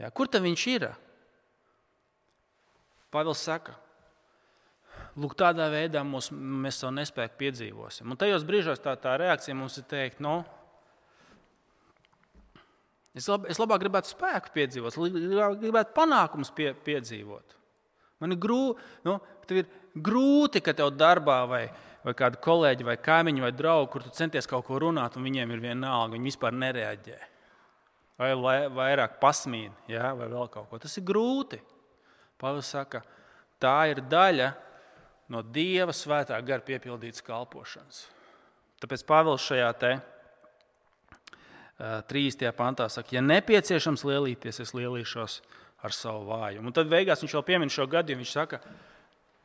Ja? 0.00 0.10
Kur 0.10 0.30
tad 0.30 0.42
viņš 0.42 0.66
ir? 0.72 0.88
Pāvils 3.12 3.44
saka, 3.44 3.76
Lūk, 5.20 5.34
tādā 5.36 5.66
veidā 5.68 6.00
mūs, 6.08 6.30
mēs 6.32 6.78
savu 6.80 6.94
nespēku 6.96 7.36
piedzīvosim. 7.42 8.08
Un 8.08 8.18
tajos 8.20 8.46
brīžos 8.48 8.80
tā, 8.80 8.94
tā 8.96 9.18
reakcija 9.20 9.56
mums 9.56 9.76
ir 9.76 9.84
teikt, 9.90 10.22
nu, 10.24 10.38
es, 13.12 13.26
lab, 13.28 13.44
es 13.52 13.60
labāk 13.60 13.82
gribētu 13.84 14.08
spēku 14.14 14.54
piedzīvot, 14.54 14.96
gribētu 15.60 15.92
panākumus 15.98 16.52
pie, 16.56 16.70
piedzīvot. 16.86 17.58
Man 18.24 18.32
ir, 18.32 18.40
grū, 18.40 18.62
nu, 19.04 19.18
ir 19.52 19.68
grūti, 19.92 20.64
ka 20.64 20.72
tev 20.78 20.94
darbā 20.96 21.42
vai, 21.50 21.62
vai 22.06 22.16
kādi 22.16 22.40
kolēģi, 22.48 22.88
vai 22.88 22.96
kaimiņi, 23.04 23.44
vai 23.44 23.52
draugi, 23.52 23.92
kur 23.92 24.06
tu 24.06 24.14
centies 24.16 24.48
kaut 24.48 24.64
ko 24.64 24.80
runāt, 24.80 25.18
un 25.18 25.28
viņiem 25.28 25.52
ir 25.52 25.64
viena 25.66 25.92
alga, 25.98 26.16
viņi 26.16 26.30
vispār 26.32 26.56
nereaģē. 26.56 27.20
Vai 28.22 28.32
vairāk 28.72 29.20
pasmīna, 29.20 29.74
ja, 29.90 30.14
vai 30.16 30.30
vēl 30.30 30.48
kaut 30.52 30.70
ko. 30.70 30.80
Tas 30.80 30.96
ir 30.96 31.04
grūti. 31.04 31.58
Pāvils 32.40 32.72
saka, 32.72 33.02
tā 33.60 33.90
ir 33.92 34.06
daļa 34.08 34.52
no 35.32 35.42
Dieva 35.42 35.94
svētā 35.96 36.36
gara 36.44 36.64
piepildītas 36.64 37.24
kalpošanas. 37.24 38.04
Tāpēc 38.82 39.04
Pāvils 39.08 39.44
šajā 39.46 39.70
te, 39.80 39.92
uh, 39.96 42.02
30. 42.10 42.52
pantā 42.58 42.88
saka, 42.92 43.16
ja 43.16 43.22
nepieciešams 43.24 44.04
lielīties, 44.06 44.60
es 44.62 44.74
lielīšos 44.76 45.40
ar 45.82 45.94
savu 45.94 46.28
vājumu. 46.30 46.70
Un 46.70 46.76
tad 46.76 46.90
beigās 46.90 47.22
viņš 47.22 47.36
vēl 47.38 47.46
piemin 47.46 47.72
šo 47.72 47.88
gadījumu. 47.90 48.22
Viņš 48.22 48.34
saka, 48.34 48.60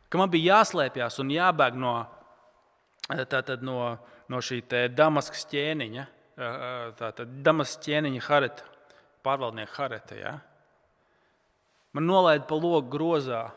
ka 0.10 0.22
man 0.22 0.30
bija 0.34 0.58
jāslēpjas 0.58 1.18
un 1.24 1.34
jābēg 1.34 1.80
no, 1.82 1.96
tātad, 3.32 3.66
no, 3.66 3.96
no 4.30 4.44
šī 4.44 4.62
Damaskas 4.94 5.48
ķēniņa, 5.50 6.06
tātad 7.00 7.40
Damaskas 7.46 7.82
ķēniņa 7.88 8.26
Hareta, 8.28 8.70
pārvaldnieka 9.26 9.80
Hareta. 9.80 10.20
Ja? 10.20 10.36
Man 11.98 12.06
nolaida 12.06 12.46
pa 12.46 12.60
logu 12.60 12.86
grozā, 12.94 13.48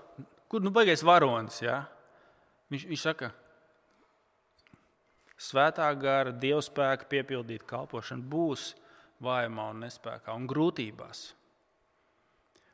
kur 0.48 0.64
nu 0.64 0.72
baigais 0.72 1.04
varonis. 1.04 1.60
Ja? 1.60 1.82
Viņš, 2.70 2.86
viņš 2.86 3.02
saka, 3.02 3.32
svētā 5.40 5.88
gara, 5.98 6.30
dievu 6.30 6.62
spēka 6.62 7.08
piepildīta 7.10 7.66
kalpošana 7.66 8.22
būs 8.30 8.72
vājumā, 9.24 9.70
un 9.74 9.84
nespējā 9.84 10.34
un 10.36 10.48
grūtībās. 10.50 11.30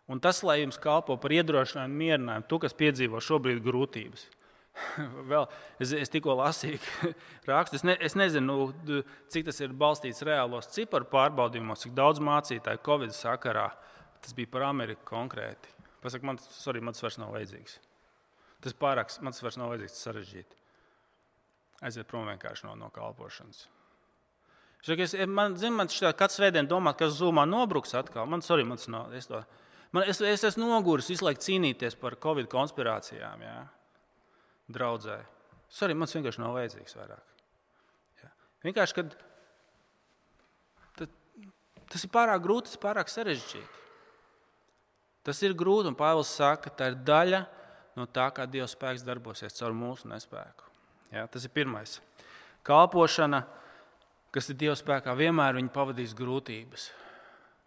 Un 0.06 0.20
tas, 0.22 0.42
lai 0.46 0.60
jums 0.60 0.78
kalpo 0.78 1.16
par 1.18 1.34
iedrošinājumu, 1.34 1.98
mierinājumu, 2.02 2.46
tu, 2.46 2.60
kas 2.62 2.76
piedzīvo 2.78 3.18
šobrīd 3.24 3.58
grūtības. 3.64 4.28
Vēl, 5.30 5.48
es, 5.82 5.94
es 5.96 6.12
tikko 6.12 6.36
lasīju 6.38 6.78
rakstu. 7.50 7.80
Es, 7.80 7.86
ne, 7.86 7.96
es 7.98 8.14
nezinu, 8.18 8.68
cik 9.32 9.48
tas 9.48 9.58
ir 9.64 9.74
balstīts 9.74 10.22
reālos 10.26 10.70
ciparu 10.74 11.08
pārbaudījumos, 11.10 11.86
cik 11.86 11.96
daudz 11.96 12.22
mācītāju 12.22 12.84
Covid 12.86 13.16
sakarā. 13.16 13.70
Tas 14.22 14.36
bija 14.36 14.52
par 14.52 14.68
Ameriku 14.68 15.02
konkrēti. 15.08 15.72
Pasaka, 16.04 16.28
man, 16.28 16.38
sorry, 16.54 16.84
man 16.84 16.94
tas 16.94 17.02
vairs 17.02 17.18
nav 17.18 17.34
vajadzīgs. 17.34 17.80
Tas 18.66 18.74
pārāk, 18.74 19.12
man 19.22 19.30
tas 19.30 19.44
vairs 19.44 19.56
nav 19.60 19.68
vajadzīgs 19.70 20.00
sarežģīti. 20.02 20.56
Aiziet 21.86 22.08
prom 22.10 22.24
vienkārši 22.26 22.66
no, 22.66 22.72
no 22.80 22.88
kalpošanas. 22.90 23.68
Es, 24.86 25.14
man, 25.30 25.54
zin, 25.58 25.74
man 25.74 25.90
ka 25.90 26.10
katrs 26.24 26.40
svētdien 26.40 26.66
domā, 26.66 26.92
ka 26.98 27.06
zūmā 27.14 27.44
nobruks 27.46 27.94
atkal. 27.94 28.26
Man, 28.30 28.42
sorry, 28.42 28.64
man 28.66 28.80
nav, 28.90 29.14
es, 29.14 29.28
to, 29.30 29.38
man, 29.94 30.02
es, 30.10 30.18
es 30.18 30.42
esmu 30.50 30.66
noguris 30.66 31.12
visu 31.12 31.26
laiku 31.28 31.44
cīnīties 31.46 31.94
par 32.00 32.18
covid 32.22 32.50
konspirācijām. 32.50 33.46
Jā. 33.46 33.56
Draudzē. 34.74 35.20
Sorry, 35.70 35.94
man 35.94 36.10
tas 36.10 36.18
vienkārši 36.18 36.42
nav 36.42 36.58
vajadzīgs 36.58 36.98
vairāk. 36.98 37.34
Jā. 38.24 38.30
Vienkārši, 38.66 38.98
kad 38.98 39.14
tas 41.86 42.02
ir 42.02 42.10
pārāk 42.10 42.42
grūti, 42.42 42.70
tas 42.70 42.78
ir 42.80 42.82
pārāk 42.82 43.14
sarežģīti. 43.14 43.84
Tas 45.26 45.42
ir 45.42 45.54
grūti, 45.58 45.90
un 45.90 45.98
Pāvils 45.98 46.34
saka, 46.34 46.66
ka 46.66 46.78
tā 46.78 46.90
ir 46.90 46.98
daļa 47.06 47.46
no 47.96 48.04
no 48.04 48.12
tā, 48.12 48.28
kā 48.34 48.46
Dieva 48.48 48.68
spēks 48.68 49.04
darbosies 49.06 49.56
caur 49.56 49.74
mūsu 49.76 50.10
nespēku. 50.10 50.68
Ja, 51.14 51.26
tas 51.30 51.46
ir 51.46 51.52
pirmais. 51.54 51.98
Kalpošana, 52.66 53.44
kas 54.34 54.50
ir 54.52 54.58
Dieva 54.60 54.76
spēkā, 54.78 55.14
vienmēr 55.16 55.58
pavadīs 55.72 56.14
grūtības. 56.18 56.90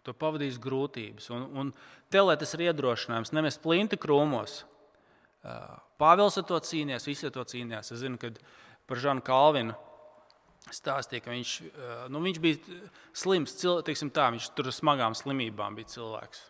To 0.06 0.14
pavadīs 0.16 0.58
grūtības. 0.62 1.28
Un, 1.34 1.46
un 1.60 1.72
te, 2.08 2.22
lai 2.22 2.36
tas 2.40 2.54
ir 2.56 2.68
iedrošinājums, 2.70 3.34
nevis 3.36 3.60
plinti 3.60 3.98
krūmos. 4.00 4.62
Pāvils 6.00 6.38
ar 6.40 6.46
to 6.48 6.60
cīnījās, 6.70 7.08
visi 7.08 7.28
ar 7.28 7.34
to 7.34 7.44
cīnījās. 7.44 7.92
Es 7.92 8.00
zinu, 8.04 8.20
ka 8.20 8.32
par 8.88 9.00
Žanu 9.00 9.24
Kalvinu 9.24 9.76
stāstīja, 10.70 11.24
ka 11.24 11.34
viņš, 11.34 11.56
nu, 12.12 12.22
viņš 12.22 12.40
bija 12.40 12.80
slims, 13.16 13.56
teiksim, 13.58 14.12
tā, 14.14 14.28
viņš 14.32 14.52
tur 14.56 14.70
ar 14.70 14.76
smagām 14.76 15.16
slimībām 15.18 15.76
bija 15.76 15.96
cilvēks 15.96 16.49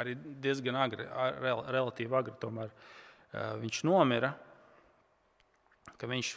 arī 0.00 0.16
diezgan 0.42 0.78
agri, 0.80 1.04
rel, 1.42 1.64
relatīvi 1.72 2.16
agri 2.16 2.34
tomēr 2.40 2.72
viņš 3.62 3.82
nomira. 3.88 4.32
Viņš, 6.02 6.32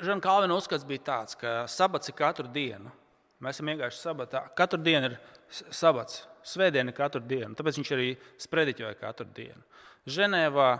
Žana 0.00 0.22
Kalvina 0.24 0.56
uzskats 0.56 0.86
bija 0.88 1.02
tāds, 1.10 1.36
ka 1.36 1.66
sabats 1.68 2.08
ir 2.08 2.16
katru 2.16 2.48
dienu. 2.48 2.92
Mēs 3.40 3.58
esam 3.58 3.68
vienkārši 3.68 4.00
sabatā. 4.00 4.42
Katru 4.56 4.80
dienu 4.84 5.10
ir 5.10 5.18
sabats, 5.52 6.22
svētdiena 6.44 6.92
katru 6.96 7.20
dienu. 7.24 7.52
Tāpēc 7.56 7.80
viņš 7.80 7.92
arī 7.96 8.08
sprediķoja 8.40 8.96
katru 9.00 9.28
dienu. 9.36 9.60
Ženēvā 10.08 10.70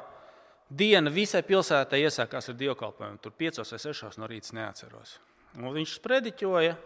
diena 0.68 1.12
visai 1.12 1.42
pilsētai 1.44 2.00
iesākās 2.04 2.48
ar 2.48 2.59
dievkalpojumu. 2.61 3.20
Tur 3.20 3.37
piecos 3.37 3.72
vai 3.72 3.80
sešos 3.83 4.16
no 4.20 4.28
rīta 4.30 4.56
neatceros. 4.56 5.18
Un 5.59 5.72
viņš 5.76 5.98
sprediķoja 5.98 6.76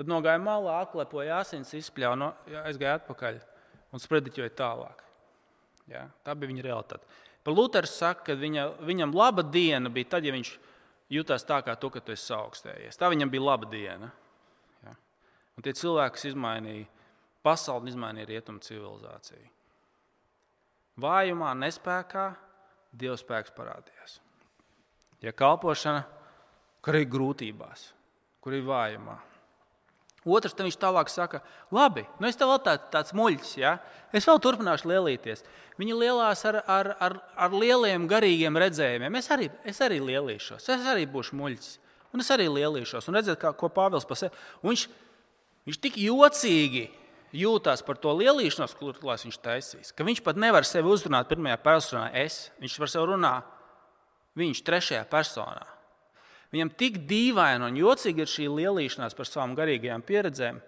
Tad 0.00 0.08
nogāja 0.08 0.40
malā, 0.40 0.78
apklepoja 0.80 1.42
asins, 1.42 1.74
izspļāva, 1.76 2.16
no, 2.16 2.30
aizgāja 2.62 2.96
atpakaļ 3.02 3.36
un 3.92 4.00
sprediķoja 4.00 4.54
tālāk. 4.56 5.02
Ja? 5.92 6.06
Tā 6.24 6.32
bija 6.32 6.48
viņa 6.48 6.64
realitāte. 6.64 7.04
Par 7.44 7.52
Lutheru 7.52 7.90
saka, 7.90 8.30
ka 8.30 8.38
viņa, 8.40 8.64
viņam 8.88 9.12
laba 9.12 9.44
diena 9.44 9.92
bija 9.92 10.14
tad, 10.16 10.24
ja 10.24 10.32
viņš 10.32 10.54
jutās 11.12 11.44
tā, 11.44 11.60
kā 11.66 11.76
tu, 11.76 11.92
ka 11.92 12.00
tu 12.00 12.16
esi 12.16 12.32
augstējies. 12.32 12.96
Tā 12.96 13.12
viņam 13.12 13.32
bija 13.32 13.44
laba 13.44 13.68
diena. 13.68 14.08
Ja? 14.86 14.96
Un 15.52 15.68
tie 15.68 15.76
cilvēki, 15.76 16.16
kas 16.16 16.28
izmainīja 16.32 16.88
pasauli, 17.44 17.92
izmainīja 17.92 18.32
rietumu 18.32 18.64
civilizāciju. 18.64 19.48
Vājumā, 21.00 21.52
nespējā, 21.60 22.30
Dieva 22.90 23.14
spēks 23.14 23.52
parādījās. 23.54 24.16
Ja 25.22 25.30
kalpošana, 25.36 26.02
kur 26.82 26.96
ir 26.98 27.06
grūtībās, 27.06 27.84
kur 28.42 28.56
ir 28.56 28.64
vājumā. 28.66 29.14
Otrs 30.28 30.52
tam 30.52 30.66
viņš 30.68 30.76
tālāk 30.76 31.08
saka, 31.08 31.40
labi, 31.72 32.02
nu 32.20 32.28
es 32.28 32.36
tev 32.36 32.50
vēl 32.50 32.58
tā, 32.60 32.74
tāds 32.92 33.14
muļķis, 33.16 33.52
ja? 33.56 33.78
es 34.12 34.26
vēl 34.28 34.40
turpināšu 34.44 34.90
lielīties. 34.90 35.44
Viņi 35.80 35.96
lielās 35.96 36.44
ar, 36.44 36.58
ar, 36.68 36.90
ar, 37.00 37.16
ar 37.40 37.54
lieliem 37.56 38.04
garīgiem 38.10 38.58
redzējumiem. 38.60 39.16
Es 39.16 39.30
arī, 39.32 39.48
es 39.64 39.80
arī 39.80 39.96
lielīšos, 40.04 40.68
es 40.68 40.88
arī 40.92 41.06
būšu 41.08 41.38
muļķis. 41.40 41.70
Un 42.12 42.20
es 42.20 42.28
arī 42.34 42.50
lielīšos. 42.52 43.08
Un 43.08 43.16
redziet, 43.16 43.38
kā, 43.40 43.54
ko 43.56 43.70
Pāvils 43.72 44.04
pasaka. 44.04 44.36
Viņš, 44.66 44.84
viņš 45.70 45.80
tik 45.86 45.96
jocīgi 46.02 46.84
jūtās 47.40 47.80
par 47.86 47.96
to 48.02 48.12
lielīšanos, 48.18 48.76
ko 48.76 48.92
viņš 48.92 49.40
taisīs, 49.40 49.94
ka 49.94 50.04
viņš 50.04 50.20
pat 50.26 50.40
nevar 50.40 50.66
sevi 50.68 50.90
uzrunāt 50.90 51.30
pirmajā 51.30 51.56
personā, 51.64 52.08
es. 52.12 52.50
Viņš 52.60 52.78
par 52.82 52.92
sevi 52.92 53.08
runā 53.14 53.34
viņš 54.36 54.64
trešajā 54.66 55.04
personā. 55.10 55.64
Viņam 56.50 56.72
tik 56.74 56.98
dīvaini 57.06 57.68
un 57.68 57.78
jocīgi 57.78 58.24
ir 58.24 58.30
šī 58.30 58.48
lielīšanās 58.50 59.14
par 59.14 59.28
savām 59.28 59.54
garīgajām 59.58 60.02
pieredzēm, 60.06 60.58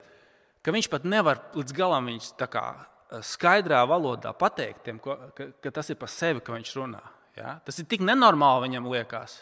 ka 0.63 0.75
viņš 0.75 0.89
pat 0.93 1.07
nevar 1.09 1.41
līdz 1.57 1.75
galam 1.75 2.07
viņus 2.11 2.35
eh, 2.39 2.85
skaidrā 3.27 3.83
valodā 3.91 4.31
pateikt, 4.39 4.85
tiem, 4.87 5.01
ko, 5.03 5.19
ka, 5.35 5.51
ka 5.59 5.75
tas 5.75 5.91
ir 5.91 5.99
par 5.99 6.13
sevi, 6.13 6.41
ka 6.41 6.55
viņš 6.55 6.75
runā. 6.79 7.03
Ja? 7.37 7.57
Tas 7.67 7.81
ir 7.83 7.89
tik 7.91 8.05
nenormāli 8.07 8.69
viņam 8.69 8.87
liekas. 8.93 9.41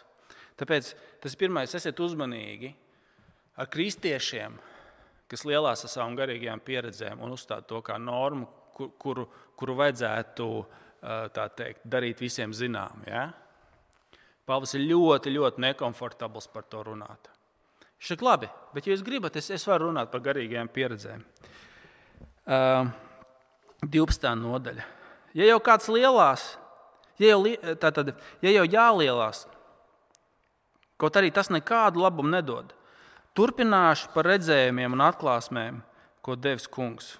Tāpēc 0.61 0.94
tas 1.20 1.35
ir 1.35 1.40
pirmais, 1.40 1.74
esiet 1.76 2.00
uzmanīgi 2.00 2.72
ar 3.61 3.68
kristiešiem, 3.68 4.57
kas 5.29 5.44
lielās 5.44 5.85
ar 5.85 5.92
savām 5.92 6.16
garīgajām 6.18 6.64
pieredzēm 6.64 7.20
un 7.20 7.37
uzstāda 7.37 7.68
to 7.68 7.83
kā 7.85 7.98
normu, 8.00 8.48
kur, 8.76 8.90
kuru, 9.00 9.26
kuru 9.61 9.76
vajadzētu 9.83 10.48
eh, 10.57 11.44
teikt, 11.61 11.85
darīt 11.85 12.24
visiem 12.24 12.57
zinām. 12.57 13.05
Ja? 13.09 13.29
Pāvils 14.48 14.72
ir 14.76 14.87
ļoti, 14.88 15.35
ļoti 15.37 15.62
nekomfortabls 15.66 16.48
par 16.50 16.64
to 16.70 16.83
runāt. 16.87 17.31
Viņš 18.00 18.14
saka, 18.14 18.24
labi, 18.24 18.48
bet, 18.74 18.87
ja 18.87 18.94
jūs 18.94 19.05
gribat, 19.05 19.37
es, 19.37 19.50
es 19.53 19.66
varu 19.68 19.90
runāt 19.90 20.11
par 20.12 20.22
garīgajām 20.24 20.70
pieredzēm. 20.72 21.22
Uh, 22.50 22.88
12. 23.85 24.33
nodaļa. 24.40 24.85
Ja 25.37 25.46
jau 25.53 25.61
kāds 25.64 25.88
lielās, 25.92 26.46
ja 27.20 27.35
jau, 27.35 27.44
tātad, 27.81 28.14
ja 28.42 28.53
jau 28.53 28.64
jālielās, 28.66 29.44
kaut 31.00 31.16
arī 31.16 31.31
tas 31.33 31.53
nekādu 31.53 32.03
labumu 32.03 32.33
nedod, 32.33 32.74
turpināšu 33.38 34.11
par 34.14 34.29
redzējumiem 34.33 34.96
un 34.96 35.05
atklāsmēm, 35.07 35.81
ko 36.20 36.37
devis 36.37 36.68
kungs. 36.68 37.14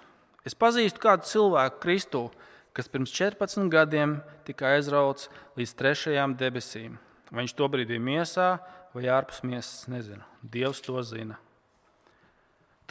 Es 0.45 0.57
pazīstu 0.57 1.01
kādu 1.01 1.29
cilvēku 1.29 1.81
Kristu, 1.81 2.25
kas 2.73 2.89
pirms 2.89 3.13
14 3.13 3.69
gadiem 3.71 4.19
tika 4.45 4.73
aizrauts 4.75 5.29
līdz 5.57 5.73
trešajām 5.77 6.35
debesīm. 6.39 6.97
Vai 7.31 7.45
viņš 7.45 7.55
tobrīd 7.55 7.89
bija 7.93 8.03
miesā 8.03 8.49
vai 8.91 9.07
ārpus 9.11 9.39
miesas, 9.47 9.85
nezinu. 9.91 10.23
Dievs 10.43 10.81
to 10.83 10.99
zina. 11.07 11.37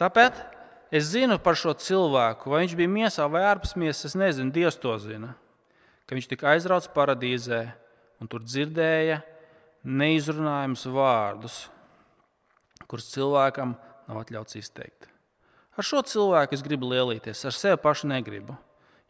Tāpēc 0.01 0.39
es 0.89 1.11
zinu 1.13 1.37
par 1.41 1.59
šo 1.59 1.75
cilvēku, 1.77 2.49
vai 2.49 2.63
viņš 2.63 2.73
bija 2.79 2.89
miesā 2.89 3.27
vai 3.29 3.43
ārpus 3.45 3.75
miesas, 3.77 4.11
es 4.11 4.17
nezinu. 4.17 4.53
Dievs 4.53 4.79
to 4.81 4.95
zina. 5.03 5.35
Ka 6.09 6.17
viņš 6.17 6.31
tika 6.31 6.49
aizrauts 6.55 6.89
paradīzē 6.91 7.61
un 8.21 8.29
tur 8.29 8.41
dzirdēja 8.45 9.21
neizrunājumus 9.85 10.87
vārdus, 10.93 11.61
kurus 12.89 13.09
cilvēkam 13.13 13.75
nav 14.09 14.21
atļauts 14.21 14.57
izteikt. 14.59 15.07
Ar 15.77 15.87
šo 15.87 16.01
cilvēku 16.05 16.57
es 16.57 16.65
gribu 16.65 16.89
lielīties, 16.91 17.45
ar 17.47 17.55
sevi 17.55 17.79
pašu 17.81 18.09
negribu, 18.11 18.57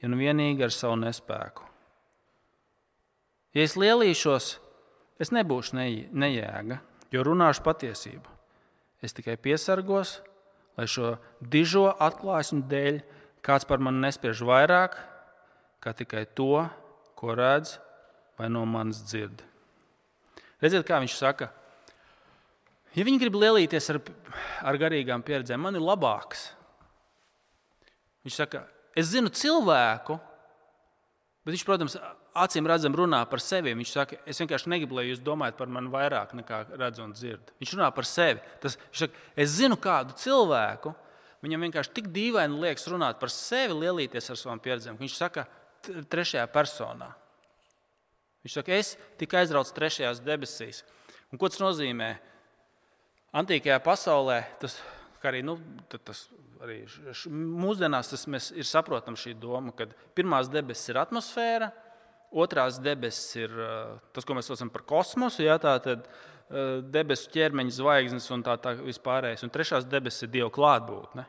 ja 0.03 0.11
nu 0.11 0.19
vienīgi 0.19 0.63
ar 0.67 0.73
savu 0.75 0.99
nespēku. 1.01 1.65
Ja 3.57 3.65
es 3.65 3.75
lielīšos, 3.75 4.53
Es 5.19 5.33
nebūšu 5.33 5.75
nejēga, 5.75 6.79
jo 7.11 7.23
runāšu 7.25 7.65
patiesību. 7.65 8.37
Es 9.01 9.15
tikai 9.17 9.35
piesargos, 9.41 10.19
lai 10.77 10.87
šo 10.89 11.15
dižo 11.41 11.89
atklāsmu 11.91 12.63
dēļ 12.69 13.01
kāds 13.45 13.65
par 13.67 13.81
mani 13.81 14.03
nespiež 14.05 14.43
vairāk, 14.45 14.95
kā 15.81 15.93
tikai 15.97 16.27
to, 16.37 16.65
ko 17.17 17.35
redz 17.37 17.77
vai 18.37 18.49
no 18.49 18.63
manis 18.69 19.01
dzird. 19.05 19.41
Redziet, 20.61 20.85
kā 20.85 20.99
viņš 21.01 21.17
saka, 21.17 21.49
ja 22.93 23.05
viņi 23.05 23.21
grib 23.21 23.37
lielīties 23.41 23.89
ar, 23.93 24.01
ar 24.69 24.77
garīgām 24.81 25.25
pieredzēm, 25.25 25.61
man 25.61 25.77
ir 25.77 25.85
labāks. 25.85 26.51
Viņš 28.25 28.37
saka, 28.37 28.65
es 28.93 29.09
zinu 29.09 29.31
cilvēku, 29.33 30.19
bet 31.41 31.55
viņš, 31.55 31.65
protams, 31.65 31.97
acīm 32.37 32.67
redzam, 32.69 32.95
runā 32.95 33.21
par 33.29 33.41
sevi. 33.43 33.73
Viņš 33.77 33.93
saka, 33.93 34.19
es 34.29 34.39
vienkārši 34.41 34.71
negribu, 34.71 34.97
lai 34.97 35.07
jūs 35.09 35.23
domājat 35.23 35.57
par 35.59 35.71
mani 35.71 35.91
vairāk 35.91 36.35
nekā 36.37 36.63
redzu 36.79 37.05
un 37.05 37.15
dzirdu. 37.15 37.55
Viņš 37.61 37.73
runā 37.77 37.89
par 37.95 38.07
sevi. 38.07 38.43
Tas, 38.63 38.77
saka, 38.95 39.25
es 39.35 39.57
zinu 39.57 39.77
kādu 39.81 40.15
cilvēku, 40.19 40.93
viņam 41.43 41.67
vienkārši 41.67 41.95
tik 41.97 42.11
dīvaini 42.13 42.61
liekas 42.63 42.87
runāt 42.91 43.19
par 43.21 43.33
sevi, 43.33 43.79
lielīties 43.83 44.31
ar 44.31 44.39
savām 44.39 44.61
pieredzēm. 44.63 44.99
Viņš 45.01 45.17
saka, 45.17 45.45
trešajā 45.81 46.45
personā. 46.53 47.11
Viņš 48.45 48.57
saka, 48.57 48.77
es 48.77 48.95
tikai 49.21 49.43
aizraucu 49.43 49.73
trešajās 49.75 50.23
debesīs. 50.25 50.81
Un 51.31 51.39
ko 51.41 51.49
tas 51.51 51.61
nozīmē? 51.61 52.15
Antīkajā 53.37 53.77
pasaulē 53.83 54.41
tas 54.59 54.75
arī, 55.23 55.43
nu, 55.45 55.55
tas, 55.91 56.25
arī 56.63 56.81
mūsdienās 57.29 58.09
tas 58.11 58.25
mēs, 58.31 58.49
ir 58.57 58.67
saprotams 58.67 59.21
šī 59.23 59.35
doma, 59.39 59.73
ka 59.75 59.87
pirmās 60.17 60.49
debesis 60.51 60.91
ir 60.91 60.99
atmosfēra, 61.01 61.69
Otrās 62.31 62.77
debesis 62.79 63.35
ir 63.43 63.55
tas, 64.15 64.23
ko 64.23 64.37
mēs 64.37 64.47
saucam 64.47 64.71
par 64.71 64.85
kosmosu, 64.87 65.43
ja, 65.43 65.57
tā 65.59 65.75
tad 65.83 66.07
debesu 66.91 67.29
ķermeņa 67.31 67.75
zvaigznes 67.75 68.27
un 68.31 68.43
tā, 68.45 68.55
tā 68.59 68.75
vispārējais. 68.79 69.43
Un 69.43 69.51
trešās 69.51 69.87
debesis 69.87 70.25
ir 70.25 70.31
Dieva 70.33 70.51
klātbūtne. 70.53 71.25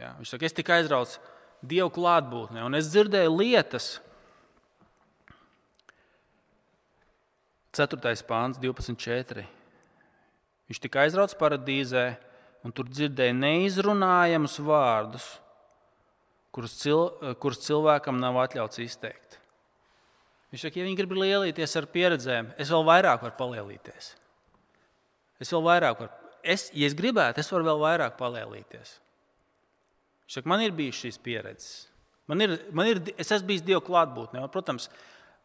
Ja, 0.00 0.14
viņš 0.18 0.32
saka, 0.32 0.46
es 0.48 0.56
tikai 0.56 0.80
aizraucu 0.80 1.18
Dieva 1.60 1.90
klātbūtnē, 1.92 2.62
un 2.64 2.78
es 2.78 2.88
dzirdēju 2.92 3.34
lietas. 3.36 3.92
4. 7.76 8.00
pāns, 8.26 8.58
12.4. 8.58 9.44
Viņš 10.70 10.80
tika 10.82 11.04
aizrauts 11.04 11.36
paradīzē, 11.38 12.04
un 12.66 12.74
tur 12.74 12.88
dzirdēja 12.90 13.34
neizrunājamus 13.36 14.56
vārdus, 14.66 15.26
kurus, 16.54 16.74
cil, 16.80 17.06
kurus 17.42 17.62
cilvēkam 17.66 18.18
nav 18.22 18.40
atļauts 18.42 18.82
izteikt. 18.82 19.29
Viņš 20.50 20.64
saka, 20.64 20.80
ja 20.80 20.86
viņi 20.88 20.98
grib 20.98 21.12
lielīties 21.14 21.76
ar 21.78 21.86
pieredzēm, 21.90 22.50
es 22.58 22.72
vēl 22.72 22.82
vairāk 22.88 23.22
varu 23.22 23.36
palielīties. 23.38 24.14
Es 25.40 25.52
vēl 25.54 25.62
vairāk 25.64 26.02
varu, 26.02 26.32
es, 26.42 26.66
ja 26.74 26.88
es 26.90 26.96
gribētu, 26.98 27.40
es 27.40 27.52
varu 27.52 27.68
vēl 27.68 27.84
vairāk 27.84 28.18
palielīties. 28.18 28.96
Viņš 30.26 30.38
saka, 30.38 30.50
man 30.50 30.64
ir 30.64 30.74
bijušas 30.74 31.06
šīs 31.06 31.22
pieredzes. 31.22 31.70
Man 32.30 32.44
ir, 32.44 32.52
man 32.70 32.86
ir, 32.86 33.00
es 33.18 33.32
esmu 33.34 33.48
bijis 33.48 33.64
Dieva 33.66 33.80
klātbūtnē. 33.82 34.42
Protams, 34.54 34.86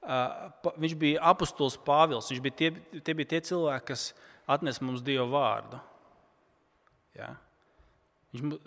viņš 0.06 0.94
bija 1.02 1.24
apustulis 1.32 1.80
Pāvils. 1.82 2.30
Viņš 2.30 2.42
bija 2.46 2.58
tie, 2.60 2.70
tie 3.02 3.16
bija 3.18 3.32
tie 3.34 3.42
cilvēki, 3.48 3.88
kas 3.90 4.12
atnes 4.58 4.82
mums 4.86 5.02
Dieva 5.06 5.26
vārdu. 5.32 5.80
Ja? 7.18 7.32
Viņš, 8.36 8.60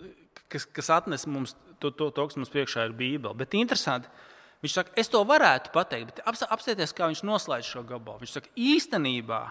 kas, 0.51 0.67
kas 0.75 0.91
atnes 0.97 1.23
mums 1.31 1.55
to, 1.79 1.93
to, 1.93 2.09
to, 2.11 2.27
kas 2.27 2.35
mums 2.39 2.51
priekšā 2.51 2.89
ir 2.89 2.97
Bībele. 2.99 3.37
Bet 3.39 3.55
interesanti, 3.55 4.11
Viņš 4.59 4.75
saka, 4.75 4.91
es 4.99 5.07
to 5.11 5.21
varētu 5.23 5.71
pateikt, 5.71 6.09
bet 6.11 6.23
apskatieties, 6.27 6.91
kā 6.95 7.07
viņš 7.07 7.21
noslēdz 7.27 7.67
šo 7.69 7.83
gabalu. 7.87 8.25
Viņš 8.25 8.33
saka, 8.35 8.51
īstenībā, 8.59 9.43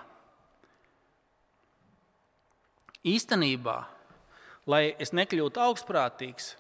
īstenībā 3.09 3.79
lai 4.69 4.83
es 5.01 5.15
nekļūtu 5.17 5.65
augstprātīgs, 5.69 6.55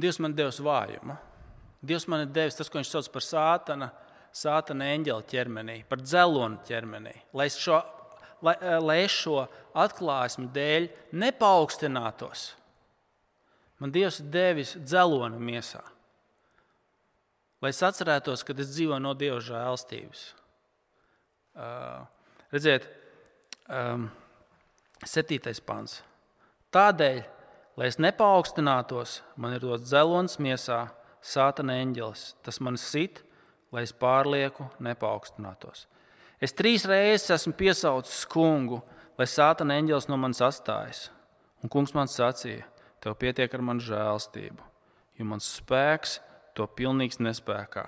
Dievs 0.00 0.16
man 0.24 0.32
devis 0.32 0.56
vājumu. 0.64 1.12
Dievs 1.84 2.06
man 2.08 2.22
ir 2.24 2.30
devis 2.32 2.56
tas, 2.56 2.70
ko 2.72 2.78
viņš 2.78 2.88
sauc 2.94 3.10
par 3.12 3.24
sātana, 3.24 3.90
sātana 4.32 4.86
eņģeļa 4.94 5.26
ķermenī, 5.28 5.74
par 5.90 6.00
dzelonu 6.00 6.62
ķermenī. 6.64 7.12
Lai 7.36 7.48
es 7.50 7.58
šo, 7.60 7.82
lai, 8.46 8.54
lai 8.80 8.96
es 9.02 9.12
šo 9.12 9.42
atklāsmu 9.76 10.48
dēļ 10.54 10.88
nepaukstinātos, 11.20 12.46
man 13.82 13.92
Dievs 13.92 14.22
ir 14.22 14.32
devis 14.32 14.72
dzelonu 14.80 15.42
miesā 15.44 15.84
lai 17.66 17.72
es 17.74 17.82
atcerētos, 17.82 18.44
ka 18.46 18.54
es 18.54 18.70
dzīvoju 18.76 19.02
no 19.02 19.12
Dieva 19.18 19.40
žēlstības. 19.42 20.20
Uh, 21.56 22.04
redziet, 22.54 22.84
um, 23.66 24.06
septītais 25.02 25.58
pants. 25.66 25.98
Tādēļ, 26.74 27.24
lai 27.80 27.88
es 27.90 27.98
nepaukstinātos, 27.98 29.18
man 29.40 29.56
ir 29.56 29.64
dots 29.64 29.88
dzelons 29.88 30.38
miesā, 30.38 30.84
sātana 31.26 31.80
eņģelis. 31.82 32.28
Tas 32.46 32.60
man 32.62 32.78
sit, 32.78 33.24
lai 33.74 33.82
es 33.82 33.94
pārlieku 33.96 34.68
nepaukstinātos. 34.86 35.88
Es 36.38 36.54
trīs 36.54 36.84
reizes 36.86 37.32
esmu 37.34 37.56
piesaucis 37.58 38.22
kungu, 38.30 38.78
lai 39.18 39.26
sātana 39.26 39.80
eņģelis 39.80 40.06
no 40.12 40.20
manis 40.22 40.44
astājas. 40.44 41.08
Un 41.64 41.72
kungs 41.72 41.96
man 41.96 42.06
sacīja, 42.12 42.68
tev 43.02 43.18
pietiek 43.18 43.50
ar 43.50 43.64
manu 43.64 43.82
žēlstību, 43.82 44.70
jo 45.18 45.26
mans 45.26 45.50
spēks 45.58 46.20
ir 46.20 46.35
to 46.56 46.66
pilnīgs 46.78 47.20
nespējā. 47.22 47.86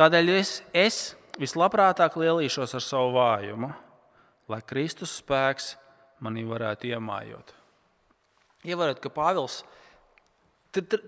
Tādēļ 0.00 0.30
es, 0.34 0.56
es 0.74 0.98
vislabprātāk 1.40 2.16
lielīšos 2.20 2.74
ar 2.76 2.84
savu 2.84 3.12
vājumu, 3.16 3.70
lai 4.50 4.60
Kristus 4.66 5.14
spēks 5.20 5.74
manī 6.22 6.44
varētu 6.48 6.90
iemājot. 6.92 7.54
Ievērot, 8.68 9.00
ka 9.02 9.10
Pāvils, 9.12 9.62
te, 10.74 10.84
te, 10.84 11.00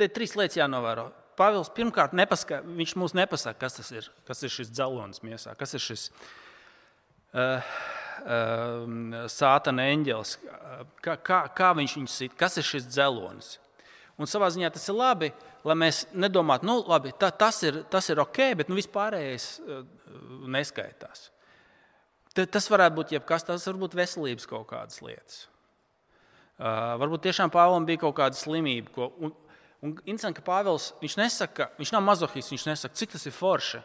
te 0.00 0.08
trīs 0.12 0.36
lietas 0.38 0.58
jānovēro. 0.60 1.10
Pāvils 1.38 1.70
pirmkārt 1.72 2.14
nepaska, 2.16 2.60
viņš 2.64 2.94
mums 3.00 3.14
nepasaka, 3.16 3.58
kas 3.64 3.78
tas 3.78 3.90
ir, 3.94 4.08
kas 4.28 4.42
ir 4.44 4.52
šis 4.52 4.70
dzelonis 4.72 5.22
miesā, 5.24 5.54
kas 5.58 5.72
ir 5.76 5.82
šis 5.82 6.06
uh, 6.12 7.72
uh, 8.26 9.26
sātana 9.32 9.88
eņģelis, 9.94 10.36
kā, 11.04 11.16
kā, 11.16 11.42
kā 11.56 11.72
viņš 11.78 11.96
viņu 11.98 12.12
sit, 12.12 12.36
kas 12.38 12.58
ir 12.60 12.68
šis 12.68 12.88
dzelonis. 12.90 13.56
Un 14.20 14.28
savā 14.28 14.50
ziņā 14.52 14.68
tas 14.74 14.84
ir 14.90 14.96
labi, 14.96 15.30
lai 15.66 15.76
mēs 15.78 16.02
nedomātu, 16.12 16.66
nu, 16.68 16.80
labi, 16.88 17.14
ta, 17.18 17.30
tas, 17.32 17.62
ir, 17.64 17.80
tas 17.90 18.10
ir 18.12 18.20
ok, 18.22 18.40
bet 18.60 18.68
nu, 18.70 18.76
vispārējais 18.78 19.46
uh, 19.62 19.86
neskaitās. 20.52 21.30
T 22.32 22.44
tas 22.48 22.68
varētu 22.72 22.96
būt 22.96 23.14
jebkas, 23.16 23.44
tas 23.48 23.64
var 23.68 23.80
būt 23.80 23.96
veselības 23.96 24.48
kaut 24.48 24.68
kādas 24.70 25.00
lietas. 25.04 25.46
Uh, 26.62 26.94
varbūt 27.00 27.24
tiešām 27.26 27.50
Pāvēlam 27.52 27.88
bija 27.88 28.02
kaut 28.04 28.14
kāda 28.20 28.38
slimība. 28.38 28.92
Ko, 28.94 29.08
un, 29.24 29.32
un 29.82 29.96
interesanti, 30.04 30.38
ka 30.38 30.46
Pāvils 30.46 30.92
viņš 31.02 31.16
nesaka, 31.20 31.70
viņš 31.80 31.92
nav 31.96 32.04
mazohists, 32.06 32.52
viņš 32.52 32.68
nesaka, 32.68 32.98
cik 33.00 33.16
tas 33.16 33.26
ir 33.28 33.36
forši. 33.36 33.82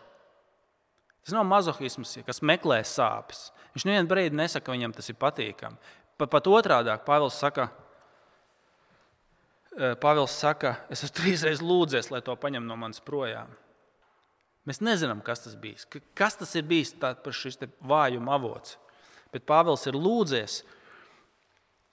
Tas 1.26 1.36
nav 1.36 1.48
mazohisms, 1.48 2.14
kas 2.28 2.44
meklē 2.46 2.80
sāpes. 2.88 3.50
Viņš 3.76 3.88
nevienu 3.88 4.12
brīdi 4.12 4.38
nesaka, 4.40 4.70
ka 4.70 4.76
viņam 4.76 4.94
tas 4.96 5.12
ir 5.12 5.18
patīkami. 5.20 5.80
Pat, 6.18 6.32
pat 6.32 6.48
otrādi 6.48 6.94
Pāvils 7.08 7.36
saka, 7.40 7.68
Pāvils 10.02 10.34
saka, 10.34 10.80
es 10.90 11.04
esmu 11.06 11.16
trīsreiz 11.20 11.62
lūdzies, 11.62 12.10
lai 12.10 12.24
to 12.26 12.34
paņem 12.40 12.66
no 12.66 12.76
manis 12.80 13.04
projām. 13.06 13.52
Mēs 14.68 14.82
nezinām, 14.82 15.22
kas 15.24 15.46
tas 15.46 15.54
bija. 15.56 15.80
Kas 16.18 16.36
tas 16.40 16.56
ir 16.58 16.66
bijis 16.68 16.96
par 17.00 17.36
šis 17.36 17.60
vājuma 17.86 18.34
avots. 18.36 18.76
Bet 19.32 19.46
Pāvils 19.48 19.86
ir 19.88 19.96
lūdzies, 19.96 20.64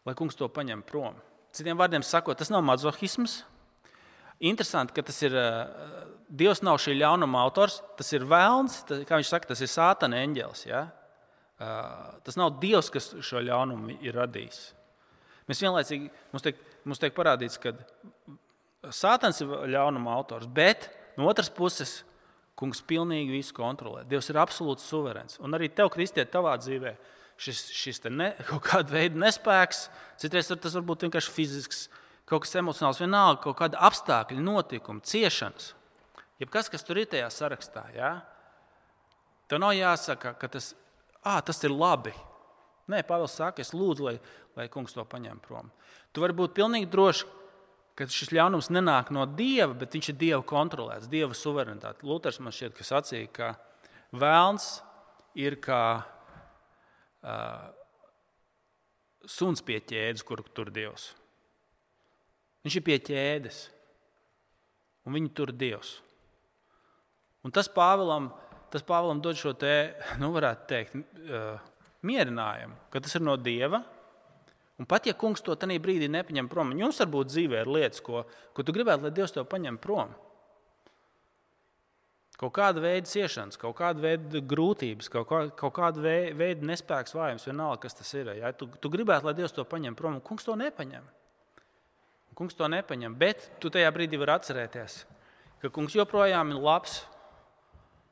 lai 0.09 0.15
kungs 0.17 0.39
to 0.39 0.49
paņem 0.49 0.83
prom. 0.87 1.19
Citiem 1.55 1.79
vārdiem 1.79 2.03
sakot, 2.03 2.39
tas 2.41 2.51
nav 2.51 2.65
mazohisms. 2.67 3.43
Interesanti, 4.43 4.97
ka 4.97 5.05
tas 5.07 5.21
ir 5.23 5.37
Dievs, 6.35 6.65
nav 6.67 6.81
šī 6.83 6.97
ļaunuma 6.99 7.45
autors. 7.45 7.83
Tas 7.99 8.11
ir 8.17 8.25
vēlns, 8.27 8.81
kā 9.07 9.21
viņš 9.21 9.31
saka, 9.31 9.53
tas 9.53 9.63
ir 9.63 9.71
sātana 9.71 10.25
eņģēlis. 10.25 10.65
Ja? 10.67 10.87
Tas 12.27 12.41
nav 12.41 12.57
Dievs, 12.65 12.89
kas 12.91 13.13
šo 13.23 13.45
ļaunumu 13.45 14.01
ir 14.03 14.19
radījis. 14.19 14.65
Mēs 15.51 15.61
vienlaicīgi 15.61 16.09
mums 16.33 16.45
tiek, 16.45 16.61
mums 16.89 17.03
tiek 17.03 17.15
parādīts, 17.17 17.61
ka 17.61 17.75
Sātans 18.93 19.41
ir 19.41 19.53
ļaunuma 19.73 20.13
autors, 20.13 20.49
bet 20.51 20.91
no 21.17 21.29
otras 21.31 21.49
puses 21.53 22.03
kungs 22.59 22.83
pilnīgi 22.85 23.33
visu 23.33 23.55
kontrolē. 23.57 24.05
Dievs 24.09 24.29
ir 24.31 24.39
absolūts 24.43 24.87
suverēns. 24.91 25.39
Un 25.43 25.57
arī 25.57 25.71
tev, 25.73 25.91
kristiet, 25.95 26.31
tavā 26.33 26.55
dzīvēm 26.61 26.99
šis, 27.41 27.63
šis 27.75 28.05
ne, 28.11 28.33
kaut 28.49 28.65
kāda 28.67 28.95
veida 28.95 29.19
nespēks, 29.19 29.89
citreiz 30.21 30.51
tas 30.53 30.77
var 30.77 30.85
būt 30.87 31.07
vienkārši 31.07 31.33
fizisks, 31.35 31.87
kaut 32.29 32.45
kas 32.45 32.55
emocionāls, 32.61 33.01
vienalga, 33.03 33.43
kaut 33.47 33.59
kāda 33.63 33.81
apstākļa, 33.89 34.45
notikumi, 34.45 35.05
ciešanas. 35.05 35.73
Jebkas, 36.43 36.71
kas 36.71 36.87
tur 36.87 36.99
ir 37.01 37.09
tajā 37.11 37.27
sarakstā, 37.31 37.87
ja? 37.95 38.15
tev 39.49 39.61
nav 39.63 39.75
jāsaka, 39.77 40.35
ka 40.39 40.49
tas, 40.51 40.73
à, 41.23 41.39
tas 41.45 41.61
ir 41.67 41.75
labi. 41.75 42.15
Nē, 42.93 43.01
Pāvils 43.09 43.33
saka, 43.39 43.65
es 43.65 43.73
lūdzu, 43.73 44.05
lai, 44.05 44.19
lai 44.59 44.67
kungs 44.73 44.93
to 44.93 45.05
paņem 45.09 45.41
prom. 45.45 45.71
Tu 46.13 46.21
vari 46.21 46.37
būt 46.37 46.57
pilnīgi 46.57 46.91
drošs, 46.93 47.25
ka 47.97 48.07
šis 48.11 48.33
ļaunums 48.35 48.69
nenāk 48.75 49.13
no 49.15 49.25
dieva, 49.25 49.73
bet 49.79 49.95
viņš 49.95 50.11
ir 50.13 50.19
dieva 50.21 50.43
kontrolēts, 50.45 51.09
dieva 51.11 51.37
suverenitāte. 51.39 52.05
Luters 52.07 52.41
man 52.43 52.55
šķiet, 52.55 52.75
ka 52.77 52.87
sacīja, 52.87 53.31
ka 53.33 53.51
vēlns 54.15 54.69
ir 55.39 55.57
kā 55.63 55.83
uh, 57.25 57.67
suns 59.25 59.63
pie 59.65 59.81
ķēdes, 59.81 60.25
kur 60.27 60.43
tur 60.55 60.73
dievs. 60.75 61.13
Viņš 62.65 62.81
ir 62.81 62.85
pie 62.85 62.99
ķēdes, 63.09 63.61
un 65.05 65.17
viņu 65.17 65.33
tur 65.37 65.53
dievs. 65.55 65.99
Un 67.45 67.53
tas 67.53 67.69
Pāvēlam, 67.69 68.31
tas 68.73 68.85
Pāvēlam 68.87 69.21
dod 69.25 69.39
šo 69.39 69.53
te, 69.57 69.95
nu, 70.21 70.33
varētu 70.35 70.69
teikt, 70.71 70.97
uh, 70.97 71.74
mierinājumu, 72.07 72.77
ka 72.93 73.03
tas 73.05 73.17
ir 73.19 73.25
no 73.25 73.37
dieva. 73.41 73.83
Un 74.79 74.89
pat 74.91 75.07
ja 75.07 75.15
kungs 75.15 75.43
to 75.45 75.55
tajā 75.55 75.79
brīdī 75.83 76.09
nepaņem 76.11 76.49
prom, 76.51 76.73
jums 76.75 76.99
varbūt 76.99 77.31
dzīvē 77.31 77.63
ir 77.63 77.71
lietas, 77.71 78.03
ko, 78.03 78.25
ko 78.55 78.65
tu 78.67 78.75
gribētu, 78.75 79.07
lai 79.07 79.13
Dievs 79.15 79.35
to 79.37 79.45
paņem 79.47 79.79
prom. 79.79 80.11
Kaut 82.35 82.51
kāda 82.57 82.83
veida 82.83 83.07
ciešanas, 83.07 83.59
kaut 83.61 83.77
kāda 83.79 84.03
veida 84.03 84.41
grūtības, 84.43 85.07
kaut, 85.13 85.29
kā, 85.31 85.39
kaut 85.55 85.77
kāda 85.77 86.03
veida 86.35 86.67
nespēks, 86.67 87.15
vājums, 87.15 87.47
vienalga, 87.47 87.85
kas 87.85 87.95
tas 87.95 88.11
ir. 88.19 88.33
Ja? 88.41 88.51
Tu, 88.51 88.67
tu 88.83 88.91
gribētu, 88.91 89.29
lai 89.29 89.37
Dievs 89.39 89.55
to 89.55 89.63
paņem 89.63 89.95
prom, 89.95 90.19
un 90.19 90.25
kungs 90.25 90.47
to 90.47 90.57
nepaņem. 90.59 91.07
Kungs 92.35 92.59
to 92.59 92.67
nepaņem, 92.67 93.15
bet 93.15 93.47
tu 93.63 93.71
tajā 93.71 93.93
brīdī 93.95 94.19
vari 94.19 94.35
atcerēties, 94.35 95.05
ka 95.63 95.71
kungs 95.71 95.95
joprojām 95.95 96.51
ir 96.51 96.59
labs, 96.59 97.05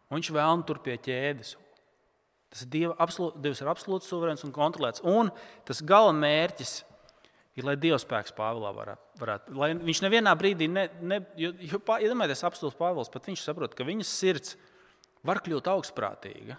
un 0.07 0.21
viņš 0.21 0.31
vēl 0.39 0.63
tur 0.69 0.79
pie 0.85 0.95
ķēdes. 1.03 1.57
Tas 2.53 2.65
ir 2.67 2.73
Dieva, 2.73 2.95
absolūt, 3.01 3.39
Dievs 3.41 3.63
ir 3.63 3.69
absolūti 3.73 4.09
suverēns 4.09 4.45
un 4.45 4.53
kontrolēts. 4.53 5.01
Un 5.09 5.31
tas 5.69 5.81
gala 5.89 6.13
mērķis 6.13 6.75
ir, 7.57 7.65
lai 7.65 7.79
Dieva 7.81 7.97
spēks 8.01 8.35
Pāvilā 8.37 8.73
varētu, 8.77 9.09
varētu 9.23 9.57
lai 9.57 9.71
viņš 9.79 10.03
nevienā 10.05 10.35
brīdī, 10.37 10.69
ne, 10.69 10.85
ne, 11.01 11.23
jo, 11.41 11.55
jo 11.65 11.81
iedomājieties, 11.81 12.45
apstults 12.49 12.77
Pāvils, 12.77 13.13
pat 13.13 13.31
viņš 13.31 13.47
saprot, 13.47 13.77
ka 13.79 13.89
viņas 13.89 14.13
sirds 14.21 14.59
var 15.25 15.41
kļūt 15.45 15.73
augstprātīga. 15.73 16.59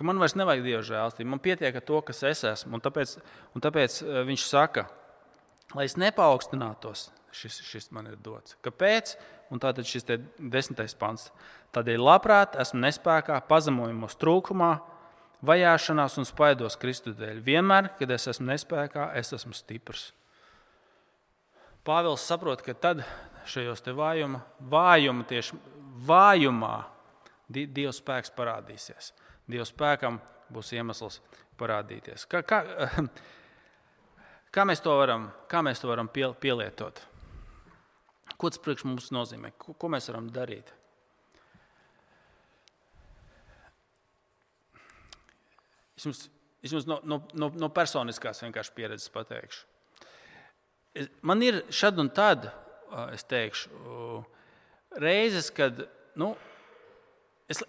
Ka 0.00 0.06
man 0.08 0.18
vairs 0.18 0.34
nevajag 0.38 0.64
Dieva 0.64 0.84
žēlstību, 0.86 1.28
man 1.28 1.42
pietiek 1.44 1.76
ar 1.76 1.84
to, 1.84 1.98
kas 2.08 2.22
es 2.24 2.40
esmu. 2.48 2.78
Un 2.78 2.82
tāpēc, 2.82 3.18
un 3.54 3.62
tāpēc 3.62 3.98
eh, 4.00 4.22
viņš 4.26 4.46
saka, 4.48 4.86
lai 5.76 5.84
es 5.86 5.98
nepaukstinātos, 6.00 7.10
šis, 7.36 7.58
šis 7.68 7.90
man 7.92 8.08
ir 8.08 8.16
dots. 8.24 8.56
Kāpēc? 8.64 9.12
Un 9.50 9.58
tātad 9.62 9.88
šis 9.88 10.06
desmitais 10.06 10.94
pants. 10.94 11.30
Tādēļ 11.74 12.02
labprāt 12.02 12.54
esmu 12.60 12.84
nespējā, 12.84 13.40
pazemojumos, 13.48 14.14
trūkumā, 14.20 14.76
vajāšanās 15.46 16.20
un 16.20 16.28
spaidos 16.28 16.78
Kristu 16.78 17.14
dēļ. 17.16 17.42
Vienmēr, 17.46 17.90
kad 17.98 18.14
es 18.14 18.28
esmu 18.30 18.52
nespējā, 18.52 19.10
es 19.18 19.34
esmu 19.34 19.56
stiprs. 19.56 20.10
Pāvils 21.86 22.22
saprot, 22.28 22.62
ka 22.62 22.76
tad 22.76 23.02
šajos 23.48 23.82
vājuma, 23.96 24.44
vājuma, 24.70 25.26
tieši 25.26 25.58
vājumā 26.06 26.74
Dieva 27.50 27.90
spēks 27.94 28.30
parādīsies. 28.36 29.10
Dieva 29.50 29.66
spēkam 29.66 30.20
būs 30.54 30.70
iemesls 30.76 31.18
parādīties. 31.58 32.26
Kā, 32.30 32.44
kā, 32.46 32.60
kā, 34.54 34.66
mēs, 34.68 34.82
to 34.84 34.94
varam, 34.94 35.28
kā 35.50 35.62
mēs 35.66 35.82
to 35.82 35.90
varam 35.90 36.10
pielietot? 36.12 37.02
Ko 38.38 38.50
tas 38.50 38.60
priekš 38.62 38.86
mums 38.88 39.10
nozīmē? 39.14 39.52
Ko, 39.58 39.74
ko 39.74 39.90
mēs 39.92 40.08
varam 40.10 40.28
darīt? 40.34 40.70
Es 45.98 46.06
jums, 46.06 46.22
es 46.64 46.72
jums 46.72 46.86
no, 46.88 47.00
no, 47.04 47.20
no, 47.36 47.50
no 47.60 47.68
personiskās 47.76 48.40
pieredzes 48.76 49.10
pateikšu. 49.12 49.66
Man 51.22 51.42
ir 51.44 51.60
šad 51.70 52.00
un 52.02 52.08
tad, 52.10 52.48
es 53.14 53.26
teikšu, 53.28 53.68
reizes, 54.98 55.50
kad 55.54 55.84
nu, 56.18 56.32
es, 57.52 57.60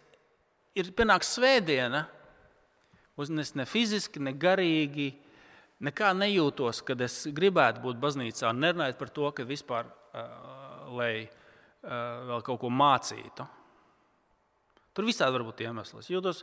ir 0.74 0.94
pienāks 0.98 1.36
svētdiena, 1.36 2.06
un 3.22 3.44
es 3.44 3.54
ne 3.60 3.68
fiziski, 3.70 4.24
ne 4.24 4.34
garīgi, 4.34 5.12
nekā 5.82 6.12
nejūtos, 6.18 6.82
kad 6.86 7.02
es 7.02 7.24
gribētu 7.34 7.82
būt 7.84 8.00
baznīcā, 8.02 8.52
nerunājot 8.54 9.00
par 9.00 9.12
to, 9.14 9.32
ka 9.36 9.46
vispār, 9.48 9.90
lai 10.92 11.14
vēl 11.82 12.44
kaut 12.46 12.62
ko 12.62 12.70
mācītu. 12.70 13.48
Tur 14.92 15.08
visādi 15.08 15.38
var 15.38 15.46
būt 15.48 15.64
iemesli. 15.66 16.02
Es 16.04 16.10
jūtos 16.12 16.42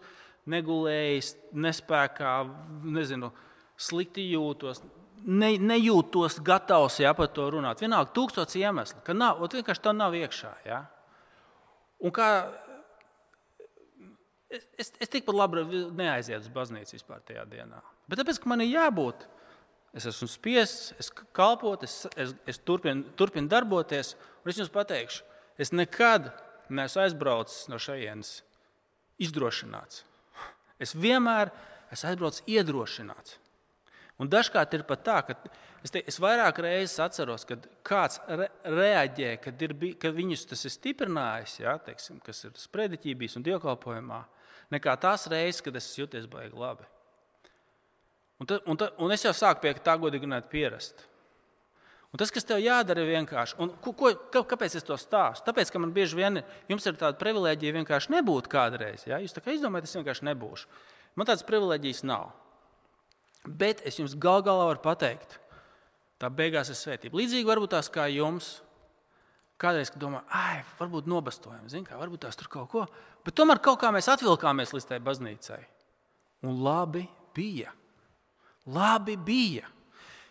negulējis, 0.48 1.35
nespējā, 1.53 2.33
nezinu, 2.88 3.31
slikti 3.79 4.24
jūtos. 4.33 4.81
Ne, 5.29 5.57
nejūtos 5.61 6.38
gatavs 6.46 7.01
ja, 7.03 7.12
par 7.18 7.29
to 7.35 7.48
runāt. 7.53 7.83
Vienalga, 7.83 8.12
tūkstots 8.14 8.57
iemeslu, 8.59 9.03
ka 9.05 9.16
nav, 9.16 9.42
vienkārši 9.53 9.85
tā 9.85 9.92
nav 9.92 10.14
iekšā. 10.16 10.53
Ja. 10.66 10.85
Un 11.98 12.14
kā 12.14 12.29
es, 14.51 14.67
es, 14.79 14.93
es 15.01 15.13
tikpat 15.13 15.37
labi 15.37 15.65
neaizietu 15.97 16.47
uz 16.47 16.53
baznīcu 16.55 16.97
vispār 16.97 17.23
tajā 17.29 17.45
dienā. 17.51 17.81
Bet 18.09 18.21
tāpēc, 18.23 18.41
ka 18.43 18.51
man 18.51 18.65
ir 18.65 18.73
jābūt, 18.73 19.27
es 19.97 20.09
esmu 20.09 20.29
spiests, 20.31 20.93
es 21.01 21.11
kalpot, 21.37 21.85
es, 21.87 22.01
es, 22.17 22.35
es 22.49 22.61
turpinu, 22.61 23.07
turpinu 23.19 23.51
darboties. 23.51 24.15
Es 24.49 24.57
jums 24.57 24.73
pateikšu, 24.73 25.27
es 25.61 25.75
nekad 25.77 26.31
neesmu 26.73 27.03
aizbraucis 27.03 27.67
no 27.69 27.77
šejienes 27.83 28.39
izdrošināts. 29.21 30.05
Es 30.81 30.95
vienmēr 30.97 31.51
esmu 31.93 32.13
aizbraucis 32.13 32.47
iedrošināts. 32.49 33.37
Un 34.19 34.31
dažkārt 34.31 34.73
ir 34.75 34.83
pat 34.87 35.05
tā, 35.07 35.19
ka 35.27 35.37
es, 35.85 35.93
te, 35.95 36.01
es 36.11 36.17
vairāk 36.23 36.59
reizes 36.65 36.99
atceros, 37.05 37.45
kad 37.47 37.69
kāds 37.87 38.19
re, 38.27 38.49
reaģē, 38.67 39.37
kad, 39.45 39.61
ir, 39.63 39.75
kad 40.01 40.17
viņus 40.17 40.49
tas 40.51 40.65
ir 40.67 40.75
stiprinājis, 40.75 41.59
ja, 41.61 41.77
teiksim, 41.85 42.19
kas 42.25 42.43
ir 42.49 42.57
sprediķībīs 42.59 43.39
un 43.39 43.47
dievkalpojumā, 43.47 44.25
nekā 44.75 44.95
tās 45.01 45.27
reizes, 45.31 45.63
kad 45.65 45.77
es 45.79 45.91
jūties 45.99 46.29
baigi 46.31 46.59
labi. 46.59 46.87
Un, 48.39 48.47
ta, 48.47 48.61
un, 48.67 48.79
ta, 48.79 48.93
un 49.03 49.13
es 49.15 49.25
jau 49.27 49.35
sāku 49.35 49.65
pie 49.65 49.75
tā 49.83 49.97
godīgi 49.99 50.43
pierast. 50.51 51.09
Un 52.09 52.21
tas, 52.21 52.31
kas 52.33 52.47
tev 52.49 52.61
jādara, 52.63 53.03
ir 53.05 53.19
vienkārši. 53.19 53.59
Un, 53.61 53.75
ko, 53.85 53.93
ko, 53.93 54.13
kāpēc 54.49 54.79
es 54.79 54.87
to 54.87 54.97
stāstu? 54.97 55.45
Tāpēc, 55.45 55.73
ka 55.73 55.81
man 55.83 55.91
bieži 55.93 56.17
vien 56.17 56.41
jums 56.71 56.87
ir 56.89 56.97
tāda 56.97 57.19
privilēģija 57.21 57.75
vienkārši 57.77 58.15
nebūt 58.15 58.49
kādreiz. 58.49 59.05
Ja? 59.11 59.19
Jūs 59.21 59.37
tā 59.37 59.43
kā 59.45 59.53
izdomājat, 59.53 59.91
es 59.91 59.99
vienkārši 59.99 60.25
nebūšu. 60.31 60.71
Man 61.21 61.29
tādas 61.29 61.45
privilēģijas 61.45 62.07
nav. 62.09 62.31
Bet 63.45 63.83
es 63.89 64.01
jums 64.01 64.17
gal 64.17 64.41
galā 64.47 64.71
varu 64.71 64.81
pateikt, 64.85 65.37
tā 66.21 66.31
beigās 66.33 66.73
ir 66.73 66.79
svētība. 66.81 67.21
Līdzīgi 67.21 67.49
varbūt 67.49 67.75
tās 67.77 67.93
kā 67.93 68.09
jums. 68.09 68.57
Kādreiz 69.59 69.90
domā, 69.99 70.23
ah, 70.31 70.61
varbūt 70.79 71.09
nobastojam, 71.11 71.66
kā, 71.83 71.97
varbūt 71.99 72.27
tās 72.27 72.38
tur 72.38 72.47
kaut 72.53 72.68
ko. 72.71 72.85
Bet 73.27 73.35
tomēr 73.35 73.59
kaut 73.62 73.81
kā 73.83 73.90
mēs 73.94 74.07
atvilkāmies 74.12 74.71
līdz 74.75 74.87
tai 74.87 75.01
baznīcai. 75.03 75.59
Un 76.47 76.61
labi 76.62 77.03
bija. 77.35 77.73
Labi 78.71 79.16
bija. 79.18 79.66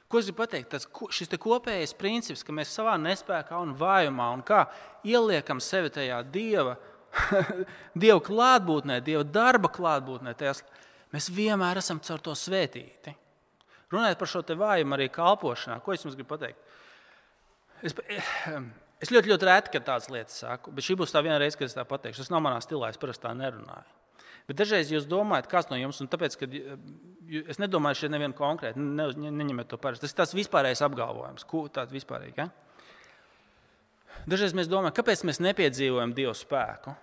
Ko 0.07 0.21
es 0.21 0.29
gribu 0.29 0.39
pateikt? 0.39 0.69
Tas, 0.71 0.87
šis 1.11 1.33
kopējais 1.43 1.91
princips, 1.99 2.45
ka 2.47 2.55
mēs 2.55 2.71
savā 2.71 2.95
nespējā 3.01 3.59
un 3.59 3.75
vājumā 3.75 4.29
un 4.37 4.45
kā 4.47 4.63
ieliekam 5.03 5.59
sevi 5.59 5.91
tajā 5.91 6.21
dieva, 6.31 6.77
dieva 8.05 8.21
klātbūtnē, 8.23 9.01
dieva 9.03 9.25
darba 9.27 9.67
klātbūtnē, 9.75 10.31
tajās, 10.39 10.63
mēs 11.11 11.27
vienmēr 11.35 11.83
esam 11.83 11.99
caur 11.99 12.23
to 12.23 12.37
svētīti. 12.39 13.11
Runājot 13.91 14.23
par 14.23 14.31
šo 14.31 14.43
vājumu 14.47 14.95
arī 14.95 15.11
kalpošanā, 15.11 15.81
ko 15.83 15.91
es 15.91 16.07
jums 16.07 16.15
gribu 16.15 16.31
pateikt? 16.37 16.63
Es, 17.83 17.95
es 19.03 19.11
ļoti, 19.13 19.31
ļoti 19.33 19.47
reti, 19.47 19.73
kad 19.75 19.85
tādas 19.87 20.09
lietas 20.13 20.41
saku, 20.43 20.73
bet 20.73 20.85
šī 20.87 20.97
būs 20.99 21.13
tā 21.13 21.21
viena 21.25 21.37
reize, 21.41 21.57
kad 21.59 21.69
es 21.69 21.77
tā 21.77 21.85
pateikšu. 21.87 22.23
Tas 22.23 22.33
nav 22.33 22.43
manā 22.45 22.59
stilā, 22.63 22.89
es 22.91 22.99
parasti 23.01 23.25
tā 23.27 23.33
nerunāju. 23.37 23.95
Bet 24.47 24.61
dažreiz 24.61 24.91
jūs 24.93 25.07
domājat, 25.09 25.49
kas 25.51 25.67
no 25.67 25.75
jums, 25.75 25.99
un 25.99 26.07
tāpēc, 26.07 26.37
ka 26.39 26.47
es 27.51 27.59
nedomāju 27.59 27.99
šeit 27.99 28.13
nevienu 28.13 28.35
konkrētu, 28.37 28.79
ne, 28.79 29.09
ne, 29.19 29.31
neņemiet 29.41 29.67
to 29.67 29.79
parasti. 29.81 30.05
Tas 30.05 30.13
ir 30.13 30.19
tāds 30.21 30.35
vispārējais 30.37 30.83
apgalvojums, 30.87 31.43
tāds 31.75 31.91
vispārīgi. 31.91 32.45
Ja? 32.45 32.47
Dažreiz 34.27 34.55
mēs 34.55 34.69
domājam, 34.71 34.95
kāpēc 34.95 35.25
mēs 35.27 35.41
nepiedzīvojam 35.43 36.15
Dieva 36.15 36.31
spēku. 36.35 36.95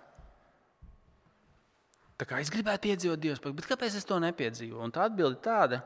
Tā 2.15 2.25
kā 2.25 2.39
es 2.41 2.49
gribētu 2.49 2.89
iedzīvot 2.89 3.21
Dieva 3.21 3.37
spēku, 3.37 3.59
bet 3.59 3.69
kāpēc 3.69 3.99
es 3.99 4.09
to 4.09 4.17
nepiedzīvoju? 4.23 4.81
Un 4.87 4.95
tā 4.95 5.05
atbilde 5.05 5.37
ir 5.37 5.45
tāda, 5.45 5.81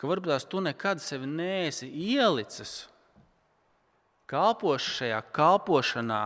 ka 0.00 0.10
varbūt 0.10 0.34
tās 0.34 0.48
tu 0.50 0.62
nekad 0.64 1.02
sevi 1.04 1.30
neesi 1.30 1.86
ielicis 1.86 2.74
kalpošajā 4.34 5.20
kalpošanā, 5.34 6.24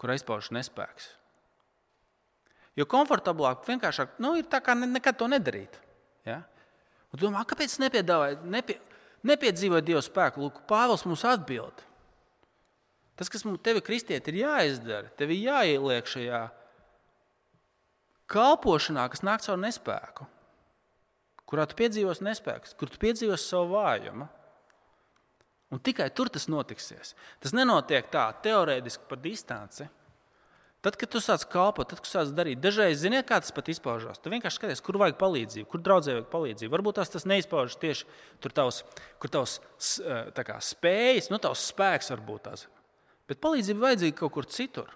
kur 0.00 0.14
izpaužas 0.14 0.52
nespēks. 0.54 1.10
Jo 2.78 2.86
komfortablāk, 2.88 3.66
vienkāršāk 3.66 4.20
nu, 4.22 4.36
ir 4.38 4.46
tā, 4.48 4.62
kā 4.64 4.76
nekad 4.78 5.18
to 5.18 5.26
nedarīt. 5.28 5.74
Ja? 6.24 6.40
Un 7.10 7.20
domā, 7.20 7.42
kāpēc 7.48 7.74
nepie, 7.82 8.04
nepiedzīvoju 9.26 9.84
Dieva 9.84 10.02
spēku? 10.04 10.44
Lūk, 10.44 10.62
Pāvils 10.70 11.04
mums 11.08 11.26
atbild. 11.26 11.82
Tas, 13.18 13.28
kas 13.28 13.44
mums 13.44 13.60
tevi 13.60 13.82
kristieti 13.84 14.32
ir 14.32 14.44
jāizdara, 14.46 15.10
tev 15.18 15.34
ir 15.34 15.42
jāieliek 15.50 16.06
šajā 16.08 16.44
kalpošanā, 18.30 19.08
kas 19.12 19.24
nāk 19.26 19.42
caur 19.44 19.58
nespēku, 19.60 20.24
kurā 21.50 21.66
tu 21.68 21.76
piedzīvosi 21.82 22.24
nespēku, 22.24 22.72
kur 22.80 22.92
tu 22.92 23.02
piedzīvosi 23.02 23.50
savu 23.50 23.74
vājumu. 23.74 24.30
Un 25.70 25.78
tikai 25.78 26.08
tur 26.10 26.28
tas 26.32 26.48
notiksies. 26.50 27.14
Tas 27.42 27.54
nenotiek 27.54 28.08
tā 28.10 28.26
teorētiski 28.42 29.06
pa 29.06 29.18
distanci. 29.20 29.86
Tad, 30.80 30.96
kad 30.96 31.10
tu 31.12 31.20
sāc 31.20 31.42
kalpot, 31.52 31.84
tad, 31.90 32.00
kad 32.00 32.08
tu 32.08 32.10
sāc 32.10 32.30
darīt, 32.32 32.58
dažreiz 32.64 33.02
zini, 33.02 33.20
kā 33.28 33.36
tas 33.42 33.52
pat 33.52 33.66
izpaužās. 33.68 34.18
Tu 34.18 34.32
vienkārši 34.32 34.56
skaties, 34.56 34.80
kur 34.80 34.96
vajag 35.02 35.18
palīdzību, 35.20 35.68
kur 35.68 35.82
draudzē 35.84 36.14
vajag 36.16 36.30
palīdzību. 36.32 36.72
Varbūt 36.72 36.96
tās 36.96 37.12
tas 37.12 37.26
neizpaužas 37.28 37.76
tieši 37.82 38.06
tur, 38.40 38.54
tavs, 38.56 38.80
kur 39.20 39.32
tavs 39.34 39.58
kā, 40.40 40.56
spējas, 40.64 41.28
nu, 41.28 41.36
tavs 41.42 41.66
spēks 41.74 42.08
varbūt 42.14 42.46
tās. 42.48 42.64
Bet 43.28 43.42
palīdzība 43.44 43.90
vajadzīga 43.90 44.16
kaut 44.22 44.34
kur 44.38 44.48
citur. 44.48 44.88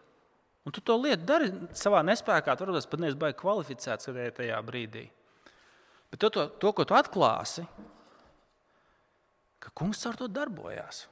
Un 0.65 0.73
tu 0.73 0.81
to 0.81 0.97
lietu 0.97 1.29
dari 1.29 1.53
savā 1.77 2.01
nespējā, 2.09 2.57
varbūt 2.65 2.89
pat 2.89 3.05
neesi 3.05 3.21
baigi 3.21 3.39
kvalificēts 3.43 4.09
tajā 4.41 4.65
brīdī. 4.65 5.05
Bet 6.09 6.23
to, 6.25 6.33
to, 6.33 6.49
to, 6.63 6.73
ko 6.73 6.89
tu 6.89 6.97
atklāsi, 6.97 7.67
ka 9.65 9.73
kungs 9.81 10.05
ar 10.09 10.19
to 10.21 10.29
darbojās. 10.31 11.07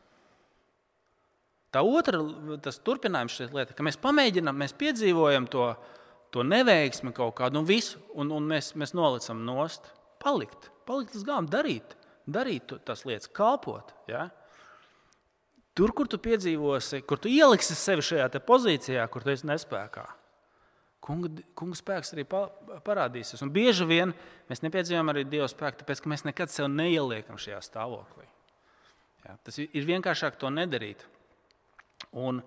Tā 1.73 1.81
otra, 1.89 2.21
turpinājums 2.85 3.39
šeit 3.39 3.55
lieta, 3.57 3.73
ka 3.73 3.85
mēs 3.87 3.97
pamēģinām, 4.01 4.59
mēs 4.61 4.75
piedzīvojam 4.77 5.49
to, 5.53 5.71
to 6.35 6.45
neveiksmi 6.45 7.15
kaut 7.17 7.39
kādu 7.39 7.63
un 7.63 7.69
visu, 7.69 8.01
un, 8.13 8.33
un 8.37 8.49
mēs, 8.51 8.75
mēs 8.77 8.93
nolicam 8.97 9.41
nost, 9.47 9.89
palikt, 10.21 10.69
palikt 10.89 11.17
līdz 11.17 11.27
galam, 11.29 11.49
darīt, 11.49 11.95
darīt 12.29 12.75
tās 12.85 13.07
lietas, 13.09 13.31
kalpot. 13.33 13.95
Ja? 14.11 14.27
Tur, 15.73 15.95
kur 15.97 16.11
tu 16.13 16.21
piedzīvosi, 16.21 17.01
kur 17.09 17.21
tu 17.21 17.33
ieliksi 17.33 17.77
sevi 17.79 18.05
šajā 18.05 18.29
pozīcijā, 18.45 19.07
kur 19.09 19.25
tu 19.25 19.33
esi 19.33 19.49
nespējā. 19.49 20.05
Kunga, 21.03 21.33
kunga 21.59 21.75
spēks 21.75 22.13
arī 22.15 22.23
parādīsies. 22.29 23.41
Un 23.43 23.51
bieži 23.51 23.89
vien 23.89 24.13
mēs 24.51 24.61
nepiedzīvojam 24.63 25.09
arī 25.11 25.25
Dieva 25.27 25.49
spēku, 25.51 25.81
tāpēc 25.81 26.05
ka 26.05 26.13
mēs 26.13 26.23
nekad 26.29 26.53
sevi 26.53 26.69
neieliekam 26.77 27.41
šajā 27.41 27.59
stāvoklī. 27.65 28.29
Ja? 29.27 29.37
Tas 29.45 29.59
ir 29.63 29.87
vienkāršāk 29.89 30.39
to 30.41 30.51
nedarīt. 30.53 31.05
Un 32.13 32.43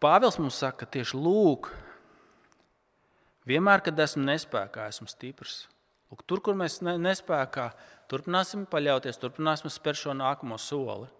Pāvils 0.00 0.38
mums 0.40 0.56
saka, 0.56 0.86
ka 0.86 0.94
tieši 0.96 1.18
lūk, 1.20 1.68
vienmēr, 3.48 3.82
kad 3.84 3.98
esmu 4.00 4.24
nespējā, 4.24 4.86
esmu 4.88 5.10
stiprs. 5.12 5.66
Lūk, 6.08 6.24
tur, 6.24 6.40
kur 6.40 6.56
mēs 6.56 6.78
ne, 6.82 6.94
nespējā, 6.98 7.66
turpināsim 8.10 8.64
paļauties, 8.70 9.20
turpināsim 9.20 9.68
spērt 9.70 10.00
šo 10.00 10.14
nākamo 10.16 10.56
soli. 10.58 11.10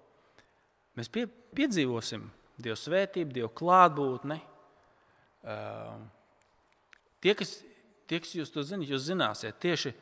Mēs 0.96 1.12
pie, 1.12 1.26
piedzīvosim 1.56 2.24
Dieva 2.60 2.76
svētību, 2.76 3.34
Dieva 3.36 3.50
klātbūtni. 3.56 4.40
Uh, 5.40 6.00
tie, 7.24 7.36
kas, 7.36 7.54
tie, 8.08 8.18
kas 8.20 8.34
jūs 8.36 8.52
to 8.52 8.64
zinat, 8.66 8.88
jūs 8.90 9.06
zināsiet 9.06 9.60
tieši 9.62 9.94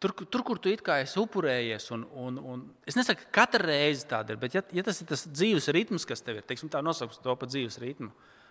Tur, 0.00 0.12
tur, 0.28 0.42
kur 0.44 0.58
tu 0.60 0.68
esi 0.68 1.20
upurējies, 1.20 1.86
un, 1.96 2.02
un, 2.20 2.36
un 2.36 2.64
es 2.84 2.98
nesaku, 2.98 3.28
ka 3.30 3.40
katra 3.40 3.64
reize 3.70 4.04
tāda 4.08 4.34
ir, 4.34 4.40
bet, 4.42 4.54
ja, 4.58 4.62
ja 4.76 4.84
tas 4.84 5.00
ir 5.00 5.08
tas 5.08 5.24
dzīves 5.24 5.70
ritms, 5.72 6.04
kas 6.04 6.20
tev 6.20 6.36
ir, 6.36 6.44
teiksim, 6.44 6.68
tā 6.68 6.82
nosaucam 6.84 7.22
to 7.24 7.36
par 7.40 7.48
dzīves 7.48 7.78
ritmu, 7.80 8.10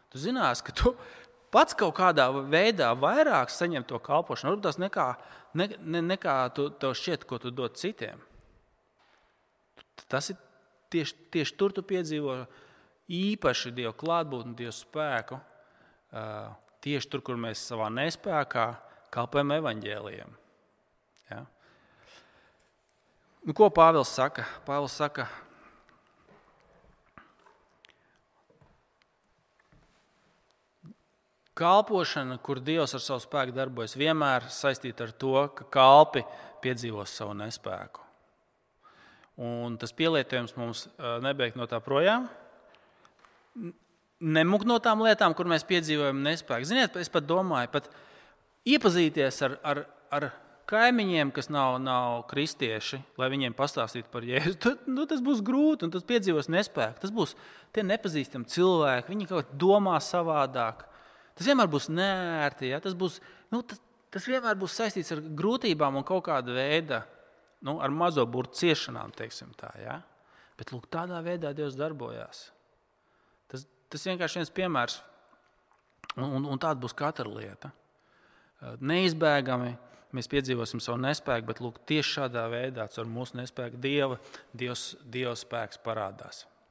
tu 0.09 0.21
zinās, 0.21 0.63
ka 0.65 0.73
tu 0.73 0.95
pats 1.53 1.77
kaut 1.77 1.93
kādā 1.99 2.25
veidā 2.49 2.89
vairāk 2.97 3.53
saņem 3.53 3.85
to 3.85 3.99
kalpošanu, 4.01 4.55
varbūt 4.55 4.65
tas 4.65 4.79
nekā, 4.81 5.05
ne, 5.61 5.69
ne, 5.85 6.01
nekā 6.15 6.37
tu, 6.57 6.71
tev 6.81 6.95
šķiet, 6.97 7.27
ko 7.29 7.39
tu 7.43 7.53
dod 7.53 7.77
citiem. 7.77 8.23
Tas 10.09 10.31
ir 10.33 10.39
tieši, 10.91 11.15
tieši 11.33 11.55
tur, 11.59 11.75
tu 11.75 11.83
piedzīvo 11.85 12.39
īpaši 13.11 13.73
Dieva 13.75 13.93
klātbūtni, 13.95 14.55
Dieva 14.57 14.73
spēku. 14.75 15.39
Tieši 16.85 17.11
tur, 17.11 17.23
kur 17.25 17.39
mēs 17.41 17.63
savā 17.69 17.87
nespējā 17.93 18.65
kalpojam 19.13 19.55
evaņģēliem. 19.59 20.35
Ja? 21.31 21.45
Nu, 23.45 23.53
ko 23.53 23.69
Pāvils 23.73 24.13
saka? 24.13 24.45
Pāvils 24.65 24.95
saka, 24.97 25.27
Kalpošana, 31.55 32.35
kur 32.43 32.59
Dievs 32.59 32.91
ar 32.97 32.99
savu 32.99 33.21
spēku 33.23 33.53
darbojas, 33.55 33.93
vienmēr 33.95 34.43
saistīta 34.51 35.05
ar 35.05 35.13
to, 35.15 35.35
ka 35.55 35.67
kalpi 35.71 36.25
piedzīvos 36.59 37.13
savu 37.15 37.31
nespēku. 37.39 38.03
Un 39.39 39.77
tas 39.79 39.95
pielietojums 39.95 40.55
mums 40.59 40.83
nebeigt 41.23 41.55
no 41.55 41.67
tā 41.71 41.79
projām. 41.83 42.27
Nemuk 44.19 44.65
no 44.67 44.81
tām 44.83 45.05
lietām, 45.05 45.35
kur 45.35 45.47
mēs 45.47 45.63
piedzīvojam 45.67 46.19
nespēku. 46.27 46.67
Ziniet, 46.67 46.99
es 46.99 47.11
pat 47.11 47.23
domāju, 47.27 47.71
pat 47.71 47.87
iepazīties 48.67 49.39
ar, 49.47 49.55
ar, 49.63 49.83
ar 50.11 50.27
kaimiņiem, 50.69 51.31
kas 51.35 51.49
nav, 51.53 51.77
nav 51.83 52.23
kristieši, 52.29 52.99
lai 53.19 53.29
viņiem 53.33 53.55
pastāstītu 53.57 54.09
par 54.13 54.25
jēzu, 54.25 54.55
tad 54.61 54.87
nu, 54.89 55.05
tas 55.09 55.21
būs 55.25 55.43
grūti 55.45 55.87
un 55.87 55.93
tas 55.93 56.05
piedzīvos 56.07 56.49
nespēku. 56.51 57.01
Tas 57.03 57.13
būs 57.13 57.35
tie 57.75 57.85
nepazīstami 57.85 58.49
cilvēki, 58.51 59.11
viņi 59.13 59.29
kaut 59.29 59.49
kā 59.49 59.59
domā 59.65 59.97
savādāk. 60.03 60.85
Tas 61.35 61.49
vienmēr 61.49 61.69
būs 61.71 61.89
nērti. 61.91 62.71
Ja? 62.71 62.81
Tas, 62.83 62.95
būs, 62.97 63.19
nu, 63.53 63.61
tas, 63.67 63.81
tas 64.13 64.27
vienmēr 64.29 64.57
būs 64.59 64.77
saistīts 64.79 65.13
ar 65.15 65.21
grūtībām 65.37 65.99
un 65.99 66.07
kaut 66.07 66.25
kāda 66.29 66.55
veida 66.55 67.03
nu, 67.65 67.77
ar 67.83 67.93
mazo 67.93 68.25
burbuļu 68.25 68.59
ciešanām. 68.61 69.13
Tā, 69.15 69.71
ja? 69.81 69.99
Bet 70.55 70.71
lūk, 70.71 70.87
tādā 70.91 71.19
veidā 71.25 71.51
Dievs 71.55 71.75
darbojās. 71.77 72.47
Tas, 73.51 73.65
tas 73.91 74.07
vienkārši 74.07 74.41
viens 74.41 74.53
piemērs, 74.55 75.01
un, 76.15 76.29
un, 76.29 76.45
un 76.55 76.61
tāda 76.61 76.79
būs 76.81 76.95
katra 76.95 77.27
lieta. 77.27 77.73
Neizbēgami 78.79 79.75
mēs 80.15 80.31
piedzīvosim 80.31 80.81
savu 80.83 81.01
nespēku, 81.03 81.49
bet 81.51 81.61
lūk, 81.63 81.79
tieši 81.89 82.17
šādā 82.19 82.47
veidā, 82.51 82.87
ar 82.87 83.09
mūsu 83.11 83.39
nespēku, 83.41 83.79
Dieva, 83.81 84.19
Dievs, 84.55 84.93
Dieva 85.11 85.35
spēks 85.39 85.81
parādās. 85.85 86.45